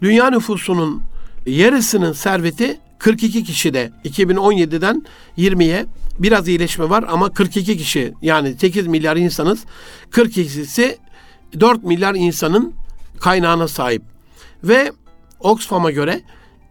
[0.02, 1.11] Dünya nüfusunun
[1.46, 5.06] yarısının serveti 42 kişide 2017'den
[5.38, 5.86] 20'ye
[6.20, 9.66] biraz iyileşme var ama 42 kişi yani 8 milyar insanız
[10.12, 10.98] 42'si
[11.60, 12.74] 4 milyar insanın
[13.20, 14.02] kaynağına sahip.
[14.64, 14.92] Ve
[15.40, 16.22] Oxfam'a göre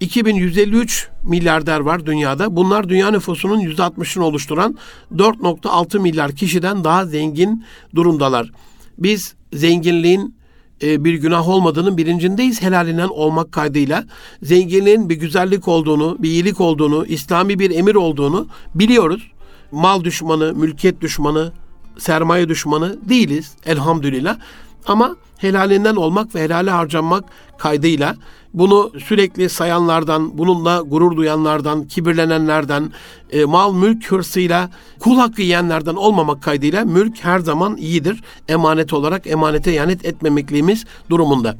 [0.00, 2.56] 2153 milyarder var dünyada.
[2.56, 4.78] Bunlar dünya nüfusunun %60'ını oluşturan
[5.14, 8.50] 4.6 milyar kişiden daha zengin durumdalar.
[8.98, 10.39] Biz zenginliğin
[10.82, 14.04] e, bir günah olmadığının bilincindeyiz helalinden olmak kaydıyla.
[14.42, 19.30] Zenginliğin bir güzellik olduğunu, bir iyilik olduğunu, İslami bir emir olduğunu biliyoruz.
[19.72, 21.52] Mal düşmanı, mülkiyet düşmanı,
[21.98, 24.38] sermaye düşmanı değiliz elhamdülillah.
[24.86, 27.24] Ama helalinden olmak ve helale harcanmak
[27.58, 28.16] kaydıyla
[28.54, 32.92] bunu sürekli sayanlardan, bununla gurur duyanlardan, kibirlenenlerden,
[33.30, 38.22] e, mal mülk hırsıyla kul hakkı yiyenlerden olmamak kaydıyla mülk her zaman iyidir.
[38.48, 41.56] Emanet olarak emanete yanet etmemekliğimiz durumunda.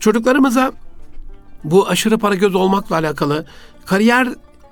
[0.00, 0.72] Çocuklarımıza
[1.64, 3.46] bu aşırı para göz olmakla alakalı
[3.86, 4.28] kariyer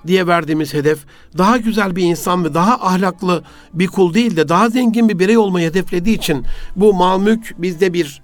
[0.07, 0.99] diye verdiğimiz hedef
[1.39, 3.43] daha güzel bir insan ve daha ahlaklı
[3.75, 6.45] bir kul değil de daha zengin bir birey olmayı hedeflediği için
[6.77, 8.23] bu mal mülk bizde bir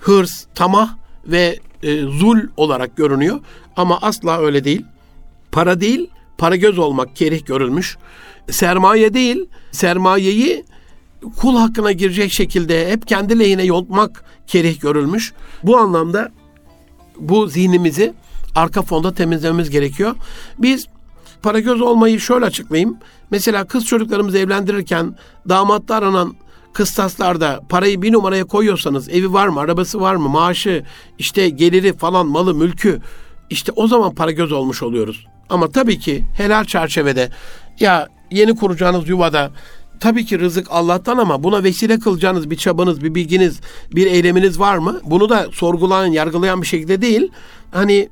[0.00, 0.94] hırs, tamah
[1.26, 3.40] ve e, zul olarak görünüyor
[3.76, 4.84] ama asla öyle değil.
[5.52, 7.98] Para değil, para göz olmak kerih görülmüş.
[8.50, 10.64] Sermaye değil, sermayeyi
[11.36, 15.32] kul hakkına girecek şekilde hep kendi lehine yontmak kerih görülmüş.
[15.62, 16.32] Bu anlamda
[17.18, 18.14] bu zihnimizi
[18.54, 20.14] arka fonda temizlememiz gerekiyor.
[20.58, 20.86] Biz
[21.42, 22.96] para göz olmayı şöyle açıklayayım.
[23.30, 25.16] Mesela kız çocuklarımızı evlendirirken
[25.48, 26.34] damatta aranan
[26.72, 30.84] kıstaslarda parayı bir numaraya koyuyorsanız evi var mı, arabası var mı, maaşı,
[31.18, 33.00] işte geliri falan, malı, mülkü
[33.50, 35.26] işte o zaman para göz olmuş oluyoruz.
[35.48, 37.28] Ama tabii ki helal çerçevede
[37.80, 39.50] ya yeni kuracağınız yuvada
[40.00, 43.60] tabii ki rızık Allah'tan ama buna vesile kılacağınız bir çabanız, bir bilginiz,
[43.94, 45.00] bir eyleminiz var mı?
[45.04, 47.30] Bunu da sorgulayan, yargılayan bir şekilde değil.
[47.70, 48.08] Hani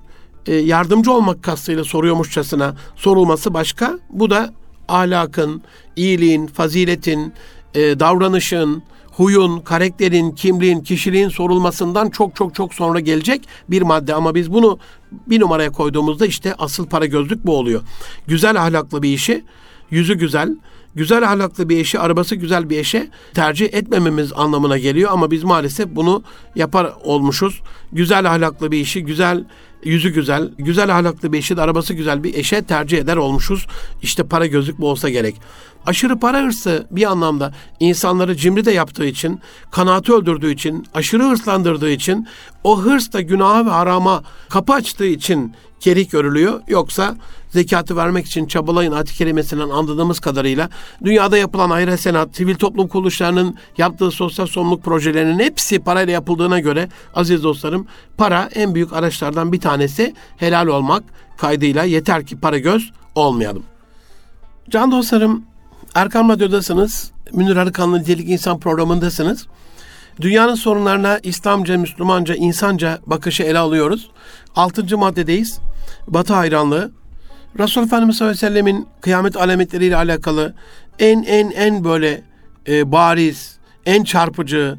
[0.47, 3.99] e, yardımcı olmak kastıyla soruyormuşçasına sorulması başka.
[4.11, 4.55] Bu da
[4.89, 5.63] ahlakın,
[5.97, 7.33] iyiliğin, faziletin,
[7.75, 14.15] e, davranışın, huyun, karakterin, kimliğin, kişiliğin sorulmasından çok çok çok sonra gelecek bir madde.
[14.15, 14.79] Ama biz bunu
[15.27, 17.83] bir numaraya koyduğumuzda işte asıl para gözlük bu oluyor.
[18.27, 19.45] Güzel ahlaklı bir işi,
[19.91, 20.57] yüzü güzel,
[20.95, 25.89] güzel ahlaklı bir eşi, arabası güzel bir eşe tercih etmememiz anlamına geliyor ama biz maalesef
[25.89, 26.23] bunu
[26.57, 27.61] yapar olmuşuz.
[27.93, 29.45] Güzel ahlaklı bir işi, güzel
[29.85, 33.67] yüzü güzel, güzel ahlaklı bir eşi, arabası güzel bir eşe tercih eder olmuşuz.
[34.03, 35.37] İşte para gözlük bu olsa gerek.
[35.87, 39.41] Aşırı para hırsı bir anlamda insanları cimri de yaptığı için,
[39.71, 42.29] kanaatı öldürdüğü için, aşırı hırslandırdığı için,
[42.65, 46.61] o hırs da günaha ve harama kapı açtığı için kerih görülüyor.
[46.69, 47.17] Yoksa
[47.49, 50.69] zekatı vermek için çabalayın ayet kelimesinden anladığımız kadarıyla
[51.05, 56.89] dünyada yapılan ayrı senat, sivil toplum kuruluşlarının yaptığı sosyal sorumluluk projelerinin hepsi parayla yapıldığına göre
[57.15, 61.03] aziz dostlarım para en büyük araçlardan bir tanesi helal olmak
[61.39, 63.63] kaydıyla yeter ki para göz olmayalım.
[64.71, 65.45] Can dostlarım
[65.95, 67.11] Erkam Radyo'dasınız.
[67.33, 69.47] Münir Arıkanlı Nitelik İnsan programındasınız.
[70.21, 74.11] Dünyanın sorunlarına İslamca, Müslümanca, insanca bakışı ele alıyoruz.
[74.57, 75.61] Altıncı maddedeyiz.
[76.09, 76.91] Batı hayranlığı.
[77.59, 80.55] Resul Efendimiz sallallahu aleyhi ve sellemin kıyamet alametleriyle alakalı
[80.99, 82.23] en en en böyle
[82.69, 84.79] e, bariz, en çarpıcı,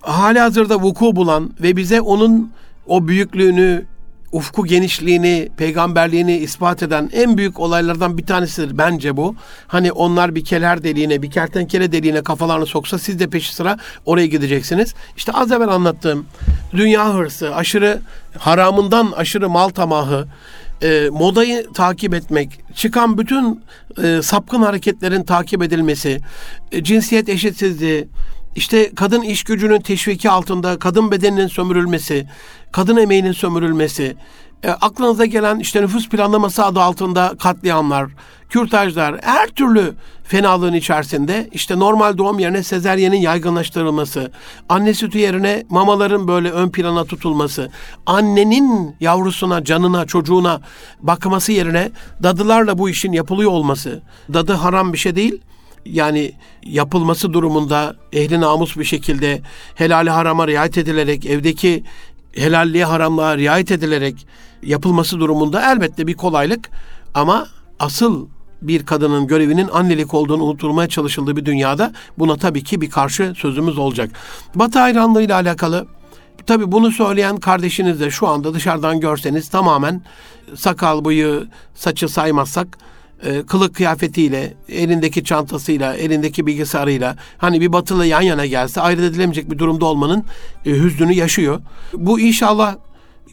[0.00, 2.52] hali hazırda vuku bulan ve bize onun
[2.86, 3.86] o büyüklüğünü,
[4.32, 9.34] ufku genişliğini, peygamberliğini ispat eden en büyük olaylardan bir tanesidir bence bu.
[9.66, 14.26] Hani onlar bir keler deliğine, bir kertenkele deliğine kafalarını soksa siz de peşi sıra oraya
[14.26, 14.94] gideceksiniz.
[15.16, 16.26] İşte az evvel anlattığım
[16.72, 18.00] dünya hırsı, aşırı
[18.38, 20.26] haramından aşırı mal tamahı,
[20.82, 23.62] e, modayı takip etmek, çıkan bütün
[24.02, 26.20] e, sapkın hareketlerin takip edilmesi,
[26.72, 28.08] e, cinsiyet eşitsizliği,
[28.54, 32.28] işte kadın iş gücünün teşviki altında kadın bedeninin sömürülmesi,
[32.72, 34.16] kadın emeğinin sömürülmesi,
[34.62, 38.10] e, aklınıza gelen işte nüfus planlaması adı altında katliamlar,
[38.48, 44.30] kürtajlar, her türlü fenalığın içerisinde işte normal doğum yerine sezeryenin yaygınlaştırılması,
[44.68, 47.70] anne sütü yerine mamaların böyle ön plana tutulması,
[48.06, 50.60] annenin yavrusuna, canına, çocuğuna
[51.00, 51.90] bakması yerine
[52.22, 55.40] dadılarla bu işin yapılıyor olması, dadı haram bir şey değil,
[55.84, 59.42] yani yapılması durumunda ehli namus bir şekilde
[59.74, 61.84] helali harama riayet edilerek evdeki
[62.32, 64.26] helalliğe haramlığa riayet edilerek
[64.62, 66.70] yapılması durumunda elbette bir kolaylık
[67.14, 67.46] ama
[67.78, 68.28] asıl
[68.62, 73.78] bir kadının görevinin annelik olduğunu unutulmaya çalışıldığı bir dünyada buna tabii ki bir karşı sözümüz
[73.78, 74.10] olacak.
[74.54, 75.86] Batı hayranlığı ile alakalı
[76.46, 80.02] tabii bunu söyleyen kardeşiniz de şu anda dışarıdan görseniz tamamen
[80.54, 82.78] sakal, bıyığı, saçı saymazsak
[83.24, 89.50] e, kılık kıyafetiyle, elindeki çantasıyla, elindeki bilgisayarıyla hani bir batılı yan yana gelse ayırt edilemeyecek
[89.50, 90.24] bir durumda olmanın
[90.66, 91.60] e, hüznünü yaşıyor.
[91.92, 92.76] Bu inşallah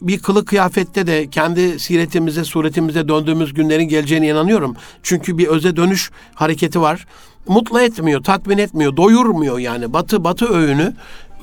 [0.02, 4.76] bir kılık kıyafette de kendi siretimize, suretimize döndüğümüz günlerin geleceğine inanıyorum.
[5.02, 7.06] Çünkü bir öze dönüş hareketi var.
[7.46, 9.92] Mutlu etmiyor, tatmin etmiyor, doyurmuyor yani.
[9.92, 10.94] Batı batı öğünü,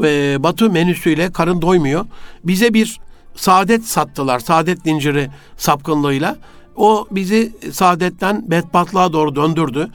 [0.04, 2.06] e, batı menüsüyle karın doymuyor.
[2.44, 3.00] Bize bir
[3.36, 6.38] saadet sattılar, saadet zinciri sapkınlığıyla.
[6.76, 9.90] O bizi saadetten bedbahtlığa doğru döndürdü.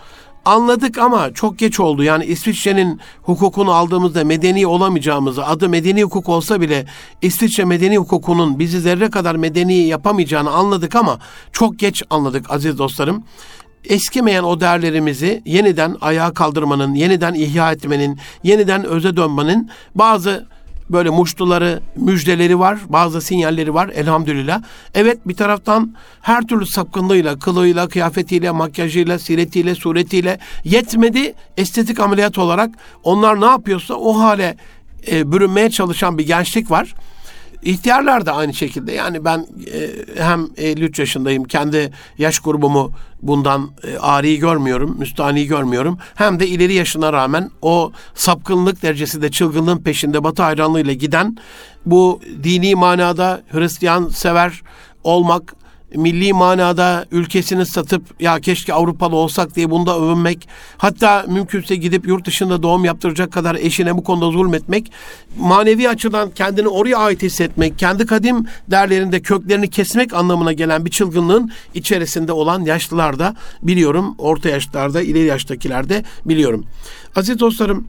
[0.45, 2.03] Anladık ama çok geç oldu.
[2.03, 6.87] Yani İsviçre'nin hukukunu aldığımızda medeni olamayacağımızı, adı medeni hukuk olsa bile
[7.23, 11.19] İsviçre medeni hukukunun bizi zerre kadar medeni yapamayacağını anladık ama
[11.53, 13.25] çok geç anladık aziz dostlarım.
[13.85, 20.47] Eskimeyen o değerlerimizi yeniden ayağa kaldırmanın, yeniden ihya etmenin, yeniden öze dönmenin bazı
[20.93, 24.63] böyle muştuları, müjdeleri var, bazı sinyalleri var elhamdülillah.
[24.95, 32.71] Evet bir taraftan her türlü sapkınlığıyla, kılığıyla, kıyafetiyle, makyajıyla, siretiyle, suretiyle yetmedi estetik ameliyat olarak
[33.03, 34.57] onlar ne yapıyorsa o hale
[35.11, 36.95] e, bürünmeye çalışan bir gençlik var.
[37.63, 38.93] İhtiyarlar da aynı şekilde.
[38.93, 39.91] Yani ben e,
[40.23, 41.45] hem 53 yaşındayım.
[41.45, 42.93] Kendi yaş grubumu
[43.23, 45.99] bundan e, ari görmüyorum, müstani görmüyorum.
[46.15, 51.37] Hem de ileri yaşına rağmen o sapkınlık derecesinde çılgınlığın peşinde Batı hayranlığıyla giden
[51.87, 54.63] bu dini manada Hristiyan sever
[55.05, 55.60] olmak
[55.95, 62.27] milli manada ülkesini satıp ya keşke Avrupalı olsak diye bunda övünmek, hatta mümkünse gidip yurt
[62.27, 64.93] dışında doğum yaptıracak kadar eşine bu konuda zulmetmek,
[65.39, 71.53] manevi açıdan kendini oraya ait hissetmek, kendi kadim değerlerinde köklerini kesmek anlamına gelen bir çılgınlığın
[71.75, 76.65] içerisinde olan yaşlılar da biliyorum, orta yaşlarda, ileri yaştakilerde biliyorum.
[77.17, 77.87] Aziz dostlarım,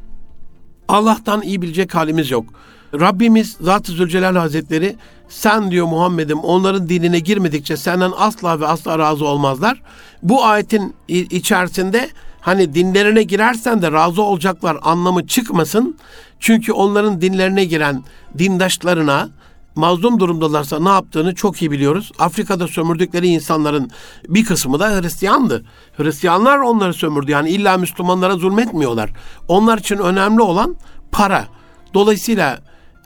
[0.87, 2.45] Allah'tan iyi bilecek halimiz yok.
[2.93, 4.95] Rabbimiz Zat-ı Zülcelal Hazretleri
[5.31, 9.81] sen diyor Muhammed'im onların dinine girmedikçe senden asla ve asla razı olmazlar.
[10.23, 12.09] Bu ayetin içerisinde
[12.41, 15.97] hani dinlerine girersen de razı olacaklar anlamı çıkmasın.
[16.39, 18.03] Çünkü onların dinlerine giren
[18.37, 19.29] dindaşlarına
[19.75, 22.11] mazlum durumdalarsa ne yaptığını çok iyi biliyoruz.
[22.19, 23.91] Afrika'da sömürdükleri insanların
[24.27, 25.65] bir kısmı da Hristiyandı.
[25.97, 27.31] Hristiyanlar onları sömürdü.
[27.31, 29.09] Yani illa Müslümanlara zulmetmiyorlar.
[29.47, 30.75] Onlar için önemli olan
[31.11, 31.47] para.
[31.93, 32.59] Dolayısıyla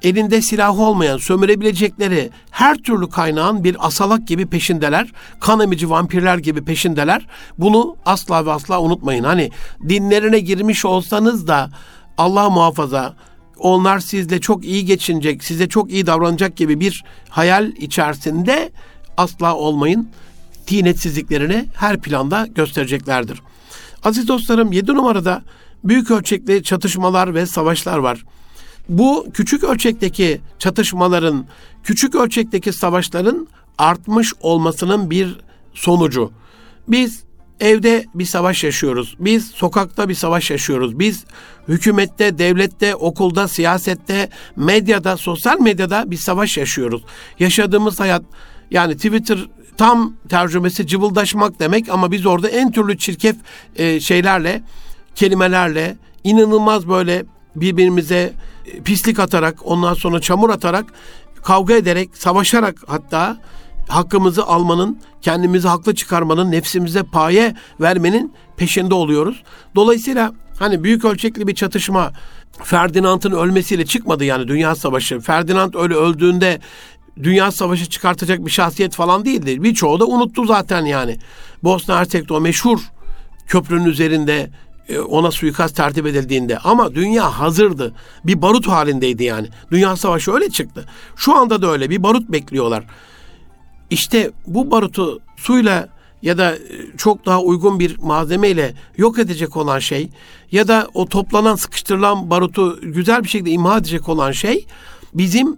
[0.03, 5.11] elinde silahı olmayan, sömürebilecekleri her türlü kaynağın bir asalak gibi peşindeler.
[5.39, 7.27] Kan emici vampirler gibi peşindeler.
[7.57, 9.23] Bunu asla ve asla unutmayın.
[9.23, 9.51] Hani
[9.89, 11.69] dinlerine girmiş olsanız da
[12.17, 13.15] Allah muhafaza
[13.57, 18.71] onlar sizle çok iyi geçinecek, size çok iyi davranacak gibi bir hayal içerisinde
[19.17, 20.09] asla olmayın.
[20.65, 23.41] Tinetsizliklerini her planda göstereceklerdir.
[24.03, 25.41] Aziz dostlarım 7 numarada
[25.83, 28.23] büyük ölçekli çatışmalar ve savaşlar var.
[28.89, 31.45] Bu küçük ölçekteki çatışmaların,
[31.83, 35.37] küçük ölçekteki savaşların artmış olmasının bir
[35.73, 36.31] sonucu.
[36.87, 37.23] Biz
[37.59, 39.15] evde bir savaş yaşıyoruz.
[39.19, 40.99] Biz sokakta bir savaş yaşıyoruz.
[40.99, 41.25] Biz
[41.67, 47.03] hükümette, devlette, okulda, siyasette, medyada, sosyal medyada bir savaş yaşıyoruz.
[47.39, 48.23] Yaşadığımız hayat
[48.71, 49.39] yani Twitter
[49.77, 53.35] tam tercümesi cıvıldaşmak demek ama biz orada en türlü çirkef
[53.75, 54.63] e, şeylerle,
[55.15, 58.33] kelimelerle inanılmaz böyle birbirimize
[58.85, 60.85] pislik atarak, ondan sonra çamur atarak,
[61.43, 63.37] kavga ederek, savaşarak hatta
[63.87, 69.43] hakkımızı almanın, kendimizi haklı çıkarmanın, nefsimize paye vermenin peşinde oluyoruz.
[69.75, 72.11] Dolayısıyla hani büyük ölçekli bir çatışma
[72.63, 75.19] Ferdinand'ın ölmesiyle çıkmadı yani Dünya Savaşı.
[75.19, 76.59] Ferdinand öyle öldüğünde
[77.23, 79.63] Dünya Savaşı çıkartacak bir şahsiyet falan değildi.
[79.63, 81.17] Birçoğu da unuttu zaten yani.
[81.63, 82.79] Bosna Hersek'te o meşhur
[83.47, 84.49] köprünün üzerinde e,
[85.09, 87.93] ona suikast tertip edildiğinde ama dünya hazırdı.
[88.25, 89.47] Bir barut halindeydi yani.
[89.71, 90.85] Dünya Savaşı öyle çıktı.
[91.15, 92.83] Şu anda da öyle bir barut bekliyorlar.
[93.89, 95.89] İşte bu barutu suyla
[96.21, 96.59] ya da e,
[96.97, 100.09] çok daha uygun bir malzemeyle yok edecek olan şey
[100.51, 104.65] ya da o toplanan sıkıştırılan barutu güzel bir şekilde imha edecek olan şey
[105.13, 105.57] bizim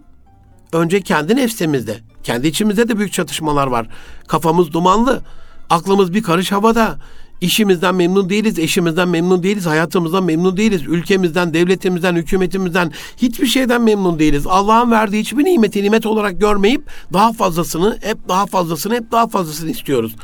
[0.72, 3.86] önce kendi nefsimizde, kendi içimizde de büyük çatışmalar var.
[4.26, 5.22] Kafamız dumanlı,
[5.70, 6.98] aklımız bir karış havada.
[7.40, 14.18] İşimizden memnun değiliz, eşimizden memnun değiliz, hayatımızdan memnun değiliz, ülkemizden, devletimizden, hükümetimizden hiçbir şeyden memnun
[14.18, 14.46] değiliz.
[14.46, 19.70] Allah'ın verdiği hiçbir nimeti nimet olarak görmeyip daha fazlasını, hep daha fazlasını, hep daha fazlasını
[19.70, 20.16] istiyoruz.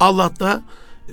[0.00, 0.62] Allah da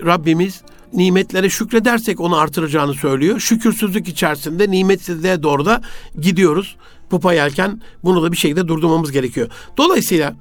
[0.05, 0.61] Rabbimiz
[0.93, 3.39] nimetlere şükredersek onu artıracağını söylüyor.
[3.39, 5.81] Şükürsüzlük içerisinde nimetsizliğe doğru da
[6.21, 6.75] gidiyoruz.
[7.09, 9.49] Pupa yelken bunu da bir şekilde durdurmamız gerekiyor.
[9.77, 10.35] Dolayısıyla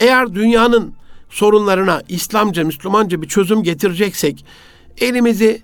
[0.00, 0.94] eğer dünyanın
[1.30, 4.44] sorunlarına İslamca, Müslümanca bir çözüm getireceksek
[5.00, 5.62] elimizi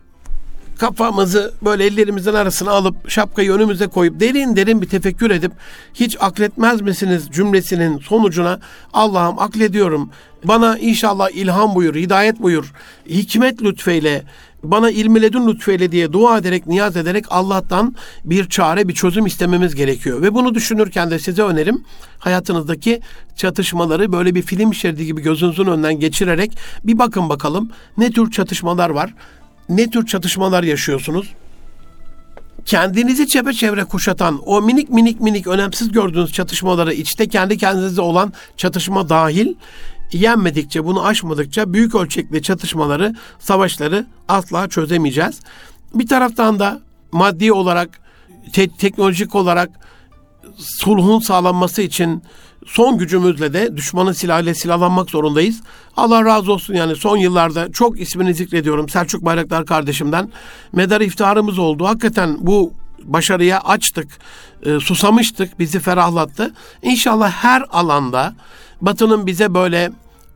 [0.78, 5.52] kafamızı böyle ellerimizin arasına alıp şapkayı önümüze koyup derin derin bir tefekkür edip
[5.94, 8.60] hiç akletmez misiniz cümlesinin sonucuna
[8.92, 10.10] Allah'ım aklediyorum.
[10.44, 12.72] Bana inşallah ilham buyur, hidayet buyur,
[13.08, 14.24] hikmet lütfeyle,
[14.62, 17.94] bana ilmi ledün lütfeyle diye dua ederek, niyaz ederek Allah'tan
[18.24, 20.22] bir çare, bir çözüm istememiz gerekiyor.
[20.22, 21.84] Ve bunu düşünürken de size önerim
[22.18, 23.00] hayatınızdaki
[23.36, 28.90] çatışmaları böyle bir film şeridi gibi gözünüzün önünden geçirerek bir bakın bakalım ne tür çatışmalar
[28.90, 29.14] var,
[29.68, 31.32] ne tür çatışmalar yaşıyorsunuz?
[32.64, 39.08] Kendinizi çepeçevre kuşatan o minik minik minik önemsiz gördüğünüz çatışmaları içte kendi kendinize olan çatışma
[39.08, 39.54] dahil
[40.12, 45.40] yenmedikçe, bunu aşmadıkça büyük ölçekli çatışmaları, savaşları asla çözemeyeceğiz.
[45.94, 46.80] Bir taraftan da
[47.12, 48.00] maddi olarak,
[48.52, 49.70] te- teknolojik olarak
[50.56, 52.22] sulhun sağlanması için
[52.66, 55.60] son gücümüzle de düşmanın silahıyla silahlanmak zorundayız.
[55.96, 60.28] Allah razı olsun yani son yıllarda çok ismini zikrediyorum Selçuk Bayraktar kardeşimden.
[60.72, 61.86] Medar iftiharımız oldu.
[61.86, 62.72] Hakikaten bu
[63.04, 64.08] başarıya açtık,
[64.62, 66.54] e, susamıştık, bizi ferahlattı.
[66.82, 68.34] İnşallah her alanda
[68.82, 69.92] Batı'nın bize böyle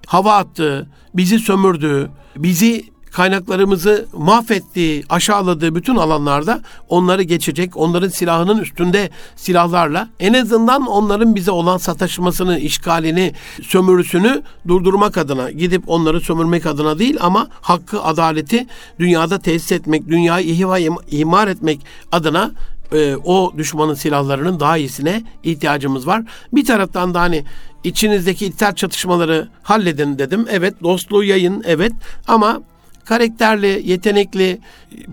[0.07, 9.11] hava attığı, bizi sömürdüğü, bizi kaynaklarımızı mahvettiği, aşağıladığı bütün alanlarda onları geçecek, onların silahının üstünde
[9.37, 13.33] silahlarla en azından onların bize olan sataşmasını, işgalini,
[13.63, 18.67] sömürüsünü durdurmak adına, gidip onları sömürmek adına değil ama hakkı, adaleti
[18.99, 20.79] dünyada tesis etmek, dünyayı ihva
[21.11, 21.81] imar etmek
[22.13, 22.51] adına
[22.93, 26.23] e, o düşmanın silahlarının daha iyisine ihtiyacımız var.
[26.53, 27.45] Bir taraftan da hani
[27.85, 30.47] içinizdeki içsel çatışmaları halledin dedim.
[30.51, 31.93] Evet dostluğu yayın evet
[32.27, 32.63] ama
[33.05, 34.61] karakterli, yetenekli,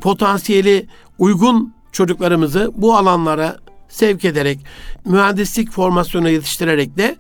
[0.02, 0.88] potansiyeli
[1.20, 3.58] uygun çocuklarımızı bu alanlara
[3.90, 4.60] sevk ederek,
[5.06, 7.16] mühendislik formasyonu yetiştirerek de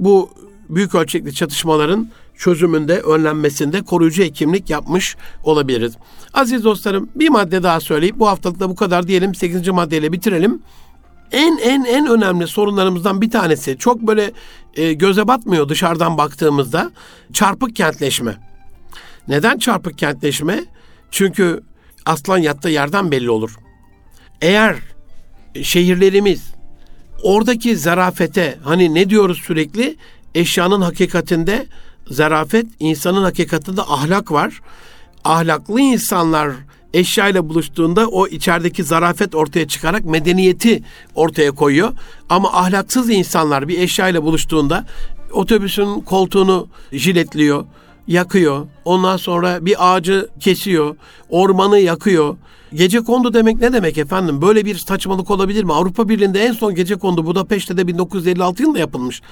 [0.00, 0.30] bu
[0.68, 5.94] büyük ölçekli çatışmaların çözümünde, önlenmesinde koruyucu hekimlik yapmış olabiliriz.
[6.34, 9.68] Aziz dostlarım bir madde daha söyleyip bu haftalık da bu kadar diyelim 8.
[9.68, 10.62] maddeyle bitirelim.
[11.32, 14.32] En en en önemli sorunlarımızdan bir tanesi çok böyle
[14.74, 16.90] e, göze batmıyor dışarıdan baktığımızda
[17.32, 18.36] çarpık kentleşme.
[19.28, 20.64] Neden çarpık kentleşme?
[21.10, 21.60] Çünkü
[22.06, 23.56] aslan yattığı yerden belli olur.
[24.40, 24.76] Eğer
[25.62, 26.54] şehirlerimiz
[27.22, 29.96] oradaki zarafete hani ne diyoruz sürekli
[30.34, 31.66] eşyanın hakikatinde
[32.10, 34.60] zarafet, insanın hakikatinde ahlak var.
[35.24, 36.50] Ahlaklı insanlar
[36.94, 40.82] eşyayla buluştuğunda o içerideki zarafet ortaya çıkarak medeniyeti
[41.14, 41.92] ortaya koyuyor.
[42.28, 44.86] Ama ahlaksız insanlar bir eşyayla buluştuğunda
[45.32, 47.64] otobüsün koltuğunu jiletliyor,
[48.06, 48.66] yakıyor.
[48.84, 50.96] Ondan sonra bir ağacı kesiyor,
[51.28, 52.36] ormanı yakıyor.
[52.74, 54.42] Gece kondu demek ne demek efendim?
[54.42, 55.72] Böyle bir saçmalık olabilir mi?
[55.72, 59.22] Avrupa Birliği'nde en son gece kondu Budapeşte'de de 1956 yılında yapılmış.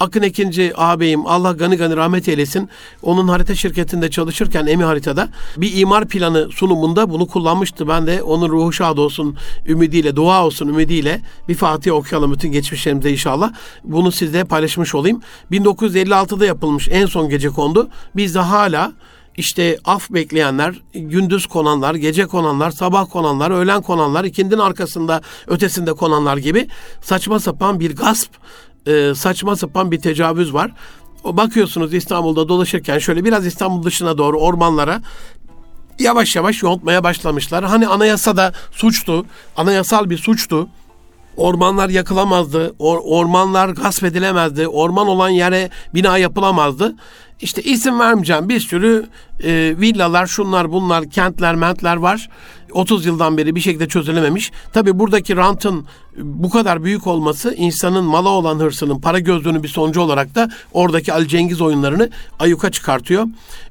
[0.00, 2.68] Akın Ekinci ağabeyim Allah gani gani rahmet eylesin.
[3.02, 7.88] Onun harita şirketinde çalışırken Emi Harita'da bir imar planı sunumunda bunu kullanmıştı.
[7.88, 9.36] Ben de onun ruhu şad olsun
[9.68, 13.52] ümidiyle, dua olsun ümidiyle bir Fatih okuyalım bütün geçmişlerimizde inşallah.
[13.84, 15.20] Bunu sizle paylaşmış olayım.
[15.52, 17.88] 1956'da yapılmış en son gece kondu.
[18.16, 18.92] Biz de hala
[19.36, 26.36] işte af bekleyenler, gündüz konanlar, gece konanlar, sabah konanlar, öğlen konanlar, ikindinin arkasında ötesinde konanlar
[26.36, 26.68] gibi
[27.02, 28.30] saçma sapan bir gasp,
[28.86, 30.72] e, saçma sapan bir tecavüz var.
[31.24, 35.02] Bakıyorsunuz İstanbul'da dolaşırken şöyle biraz İstanbul dışına doğru ormanlara
[35.98, 37.64] yavaş yavaş yontmaya başlamışlar.
[37.64, 39.26] Hani anayasada suçtu,
[39.56, 40.68] anayasal bir suçtu.
[41.36, 46.94] Ormanlar yakılamazdı, or, ormanlar gasp edilemezdi, orman olan yere bina yapılamazdı.
[47.40, 49.06] İşte isim vermeyeceğim bir sürü
[49.44, 52.28] e, villalar, şunlar bunlar, kentler, mentler var.
[52.72, 54.52] 30 yıldan beri bir şekilde çözülememiş.
[54.72, 55.86] Tabi buradaki rantın
[56.18, 61.12] bu kadar büyük olması insanın mala olan hırsının para gözlüğünün bir sonucu olarak da oradaki
[61.12, 63.26] Ali Cengiz oyunlarını ayuka çıkartıyor.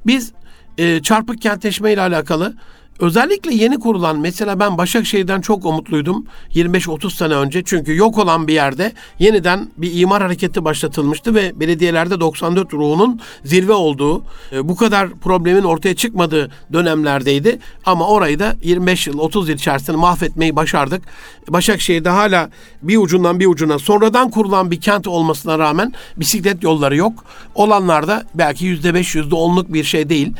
[0.06, 0.32] Biz
[0.78, 2.54] e, çarpık kentleşme ile alakalı
[3.00, 7.62] Özellikle yeni kurulan mesela ben Başakşehir'den çok umutluydum 25-30 sene önce.
[7.64, 13.72] Çünkü yok olan bir yerde yeniden bir imar hareketi başlatılmıştı ve belediyelerde 94 ruhunun zirve
[13.72, 17.58] olduğu, e, bu kadar problemin ortaya çıkmadığı dönemlerdeydi.
[17.86, 21.02] Ama orayı da 25 yıl 30 yıl içerisinde mahvetmeyi başardık.
[21.48, 22.50] Başakşehir'de hala
[22.82, 27.24] bir ucundan bir ucuna sonradan kurulan bir kent olmasına rağmen bisiklet yolları yok.
[27.54, 30.32] Olanlarda belki %5 %10'luk bir şey değil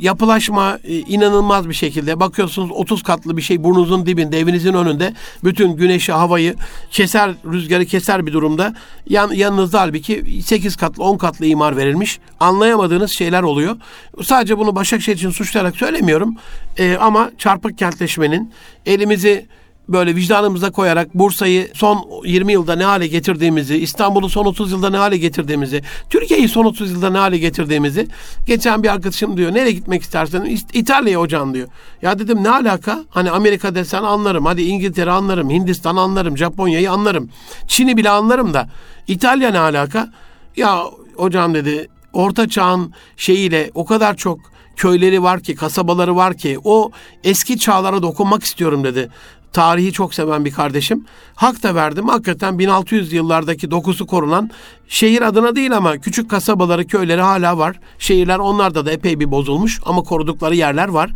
[0.00, 2.20] yapılaşma e, inanılmaz bir şekilde.
[2.20, 5.14] Bakıyorsunuz 30 katlı bir şey burnunuzun dibinde evinizin önünde.
[5.44, 6.54] Bütün güneşi havayı
[6.90, 8.74] keser rüzgarı keser bir durumda.
[9.08, 12.18] Yan, yanınızda halbuki 8 katlı 10 katlı imar verilmiş.
[12.40, 13.76] Anlayamadığınız şeyler oluyor.
[14.22, 16.36] Sadece bunu Başakşehir için suçlayarak söylemiyorum.
[16.78, 18.52] Ee, ama çarpık kentleşmenin
[18.86, 19.46] elimizi
[19.88, 24.96] böyle vicdanımıza koyarak Bursa'yı son 20 yılda ne hale getirdiğimizi, İstanbul'u son 30 yılda ne
[24.96, 28.08] hale getirdiğimizi, Türkiye'yi son 30 yılda ne hale getirdiğimizi
[28.46, 31.68] geçen bir arkadaşım diyor nereye gitmek istersen İtalya'ya hocam diyor.
[32.02, 33.04] Ya dedim ne alaka?
[33.10, 34.46] Hani Amerika desen anlarım.
[34.46, 35.50] Hadi İngiltere anlarım.
[35.50, 36.38] Hindistan anlarım.
[36.38, 37.30] Japonya'yı anlarım.
[37.68, 38.68] Çin'i bile anlarım da
[39.08, 40.12] İtalya ne alaka?
[40.56, 40.82] Ya
[41.16, 44.38] hocam dedi orta çağın şeyiyle o kadar çok
[44.76, 46.90] köyleri var ki, kasabaları var ki o
[47.24, 49.08] eski çağlara dokunmak istiyorum dedi
[49.52, 51.04] tarihi çok seven bir kardeşim.
[51.34, 52.08] Hak da verdim.
[52.08, 54.50] Hakikaten 1600 yıllardaki dokusu korunan
[54.88, 57.80] şehir adına değil ama küçük kasabaları, köyleri hala var.
[57.98, 61.10] Şehirler onlarda da epey bir bozulmuş ama korudukları yerler var.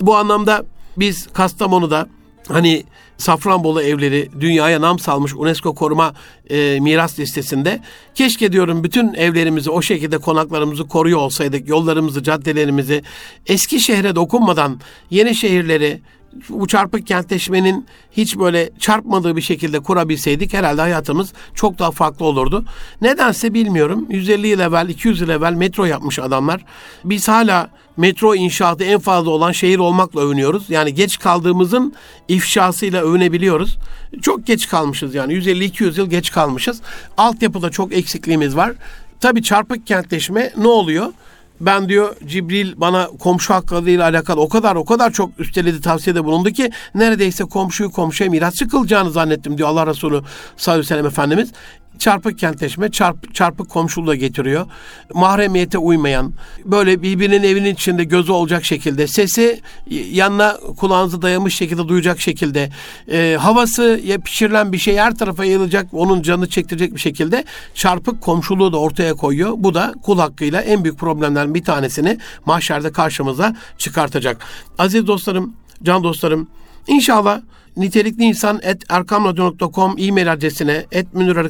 [0.00, 0.64] Bu anlamda
[0.96, 2.08] biz Kastamonu'da
[2.48, 2.84] hani
[3.18, 6.14] Safranbolu evleri dünyaya nam salmış UNESCO koruma
[6.50, 7.80] e, miras listesinde.
[8.14, 11.68] Keşke diyorum bütün evlerimizi o şekilde konaklarımızı koruyor olsaydık.
[11.68, 13.02] Yollarımızı, caddelerimizi
[13.46, 14.80] eski şehre dokunmadan
[15.10, 16.00] yeni şehirleri
[16.48, 22.64] bu çarpık kentleşmenin hiç böyle çarpmadığı bir şekilde kurabilseydik herhalde hayatımız çok daha farklı olurdu.
[23.02, 24.06] Nedense bilmiyorum.
[24.10, 26.64] 150 yıl evvel, 200 yıl evvel metro yapmış adamlar.
[27.04, 30.70] Biz hala metro inşaatı en fazla olan şehir olmakla övünüyoruz.
[30.70, 31.94] Yani geç kaldığımızın
[32.28, 33.78] ifşasıyla övünebiliyoruz.
[34.22, 36.80] Çok geç kalmışız yani 150-200 yıl geç kalmışız.
[37.16, 38.72] Altyapıda çok eksikliğimiz var.
[39.20, 41.12] Tabii çarpık kentleşme ne oluyor?
[41.60, 46.50] Ben diyor Cibril bana komşu hakkıyla alakalı o kadar o kadar çok üsteledi tavsiyede bulundu
[46.50, 50.20] ki neredeyse komşuyu komşuya mirasçı kılacağını zannettim diyor Allah Resulü
[50.56, 51.52] sallallahu aleyhi ve sellem Efendimiz.
[51.98, 54.66] Çarpık kentleşme, çarp, çarpık komşuluğa getiriyor.
[55.14, 56.32] Mahremiyete uymayan,
[56.64, 62.70] böyle birbirinin evinin içinde gözü olacak şekilde, sesi yanına kulağınızı dayamış şekilde duyacak şekilde,
[63.10, 67.44] e, havası ya pişirilen bir şey her tarafa yayılacak, onun canını çektirecek bir şekilde
[67.74, 69.52] çarpık komşuluğu da ortaya koyuyor.
[69.56, 74.46] Bu da kul hakkıyla en büyük problemlerden bir tanesini mahşerde karşımıza çıkartacak.
[74.78, 76.48] Aziz dostlarım, can dostlarım,
[76.88, 77.40] inşallah
[77.76, 81.48] nitelikli insan et erkamradyo.com e-mail adresine et Münir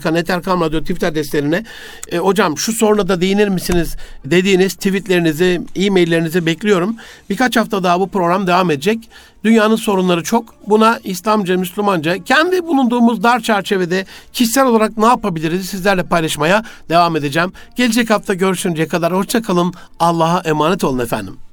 [0.81, 1.65] Twitter adreslerine
[2.13, 6.97] e, hocam şu soruna da değinir misiniz dediğiniz tweetlerinizi e-maillerinizi bekliyorum.
[7.31, 9.09] Birkaç hafta daha bu program devam edecek.
[9.45, 10.55] Dünyanın sorunları çok.
[10.67, 17.53] Buna İslamca, Müslümanca kendi bulunduğumuz dar çerçevede kişisel olarak ne yapabiliriz sizlerle paylaşmaya devam edeceğim.
[17.77, 19.75] Gelecek hafta görüşünceye kadar hoşçakalın.
[20.01, 21.46] Allah'a emanet olun efendim.